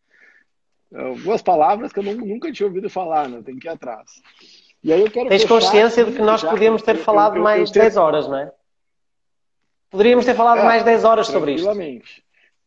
[0.95, 3.43] Algumas palavras que eu nunca tinha ouvido falar, né?
[3.45, 4.11] Tem que ir atrás.
[4.83, 7.39] E aí eu quero Tens consciência de que nós já, podíamos ter eu, falado eu,
[7.39, 8.53] eu, mais 10 horas, não é?
[9.91, 11.69] Poderíamos ter falado é, mais 10 horas sobre isto.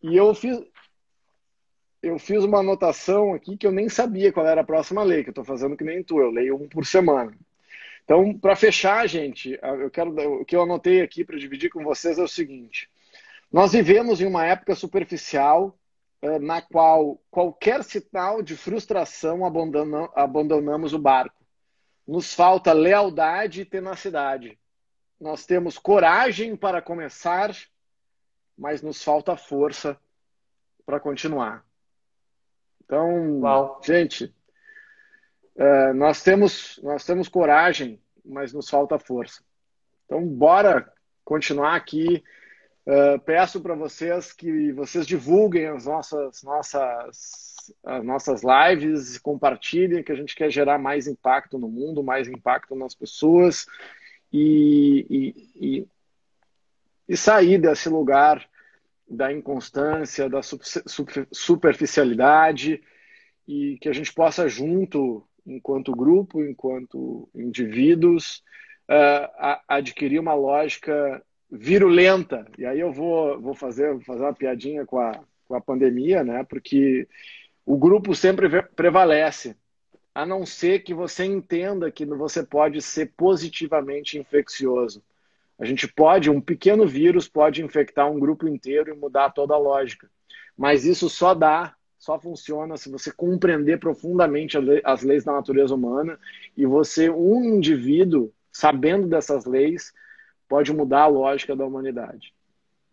[0.03, 0.61] E eu fiz,
[2.01, 5.29] eu fiz uma anotação aqui que eu nem sabia qual era a próxima lei, que
[5.29, 7.35] eu estou fazendo que nem tu, eu leio um por semana.
[8.11, 12.19] Então, para fechar, gente, eu quero o que eu anotei aqui para dividir com vocês
[12.19, 12.89] é o seguinte:
[13.49, 15.79] nós vivemos em uma época superficial
[16.21, 21.41] eh, na qual qualquer sinal de frustração abandonamos o barco.
[22.05, 24.59] Nos falta lealdade e tenacidade.
[25.17, 27.55] Nós temos coragem para começar,
[28.57, 29.97] mas nos falta força
[30.85, 31.65] para continuar.
[32.83, 33.79] Então, Uau.
[33.81, 34.35] gente,
[35.55, 39.43] é, nós temos nós temos coragem, mas nos falta força.
[40.05, 40.91] Então, bora
[41.23, 42.23] continuar aqui
[42.83, 50.11] Uh, peço para vocês que vocês divulguem as nossas, nossas, as nossas lives, compartilhem, que
[50.11, 53.67] a gente quer gerar mais impacto no mundo, mais impacto nas pessoas
[54.33, 55.87] e, e, e,
[57.07, 58.49] e sair desse lugar
[59.07, 60.41] da inconstância, da
[61.31, 62.81] superficialidade
[63.47, 68.43] e que a gente possa junto, enquanto grupo, enquanto indivíduos,
[68.89, 72.45] uh, adquirir uma lógica virulenta.
[72.57, 76.43] E aí eu vou, vou fazer, fazer uma piadinha com a, com a pandemia, né?
[76.43, 77.07] Porque
[77.65, 79.55] o grupo sempre prevalece,
[80.13, 85.03] a não ser que você entenda que você pode ser positivamente infeccioso.
[85.59, 89.59] A gente pode, um pequeno vírus pode infectar um grupo inteiro e mudar toda a
[89.59, 90.09] lógica.
[90.57, 96.17] Mas isso só dá, só funciona se você compreender profundamente as leis da natureza humana
[96.57, 99.93] e você, um indivíduo, sabendo dessas leis,
[100.49, 102.33] pode mudar a lógica da humanidade.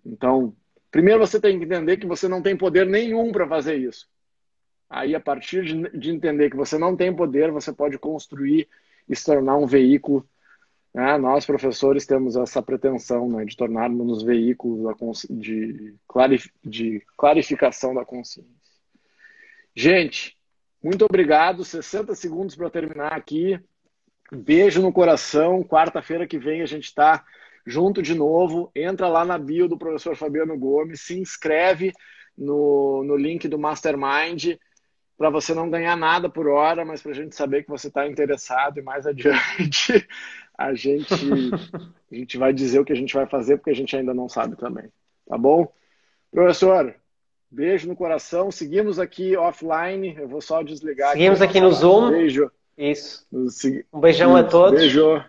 [0.04, 0.54] Então,
[0.90, 4.06] primeiro você tem que entender que você não tem poder nenhum para fazer isso.
[4.90, 8.68] Aí, a partir de, de, entender que você não tem poder, você pode construir
[9.08, 10.28] e se tornar um veículo.
[10.92, 11.16] Né?
[11.16, 18.58] Nós, professores, temos essa pretensão né, de tornarmos veículos de, clarif de clarificação da consciência.
[19.78, 20.36] Gente,
[20.82, 21.64] muito obrigado.
[21.64, 23.60] 60 segundos para terminar aqui.
[24.32, 25.62] Beijo no coração.
[25.62, 27.24] Quarta-feira que vem a gente está
[27.64, 28.72] junto de novo.
[28.74, 31.92] Entra lá na bio do professor Fabiano Gomes, se inscreve
[32.36, 34.56] no, no link do Mastermind
[35.16, 38.04] para você não ganhar nada por hora, mas para a gente saber que você está
[38.04, 40.08] interessado e mais adiante
[40.58, 41.14] a gente,
[42.10, 44.28] a gente vai dizer o que a gente vai fazer, porque a gente ainda não
[44.28, 44.90] sabe também.
[45.24, 45.72] Tá bom?
[46.32, 46.96] Professor,
[47.50, 48.50] beijo no coração.
[48.50, 50.16] Seguimos aqui offline.
[50.16, 51.12] Eu vou só desligar.
[51.12, 52.10] Seguimos aqui, aqui no Zoom.
[52.10, 52.50] Beijo.
[52.76, 53.26] Isso.
[53.92, 54.80] Um beijão a todos.
[54.80, 55.22] Beijo.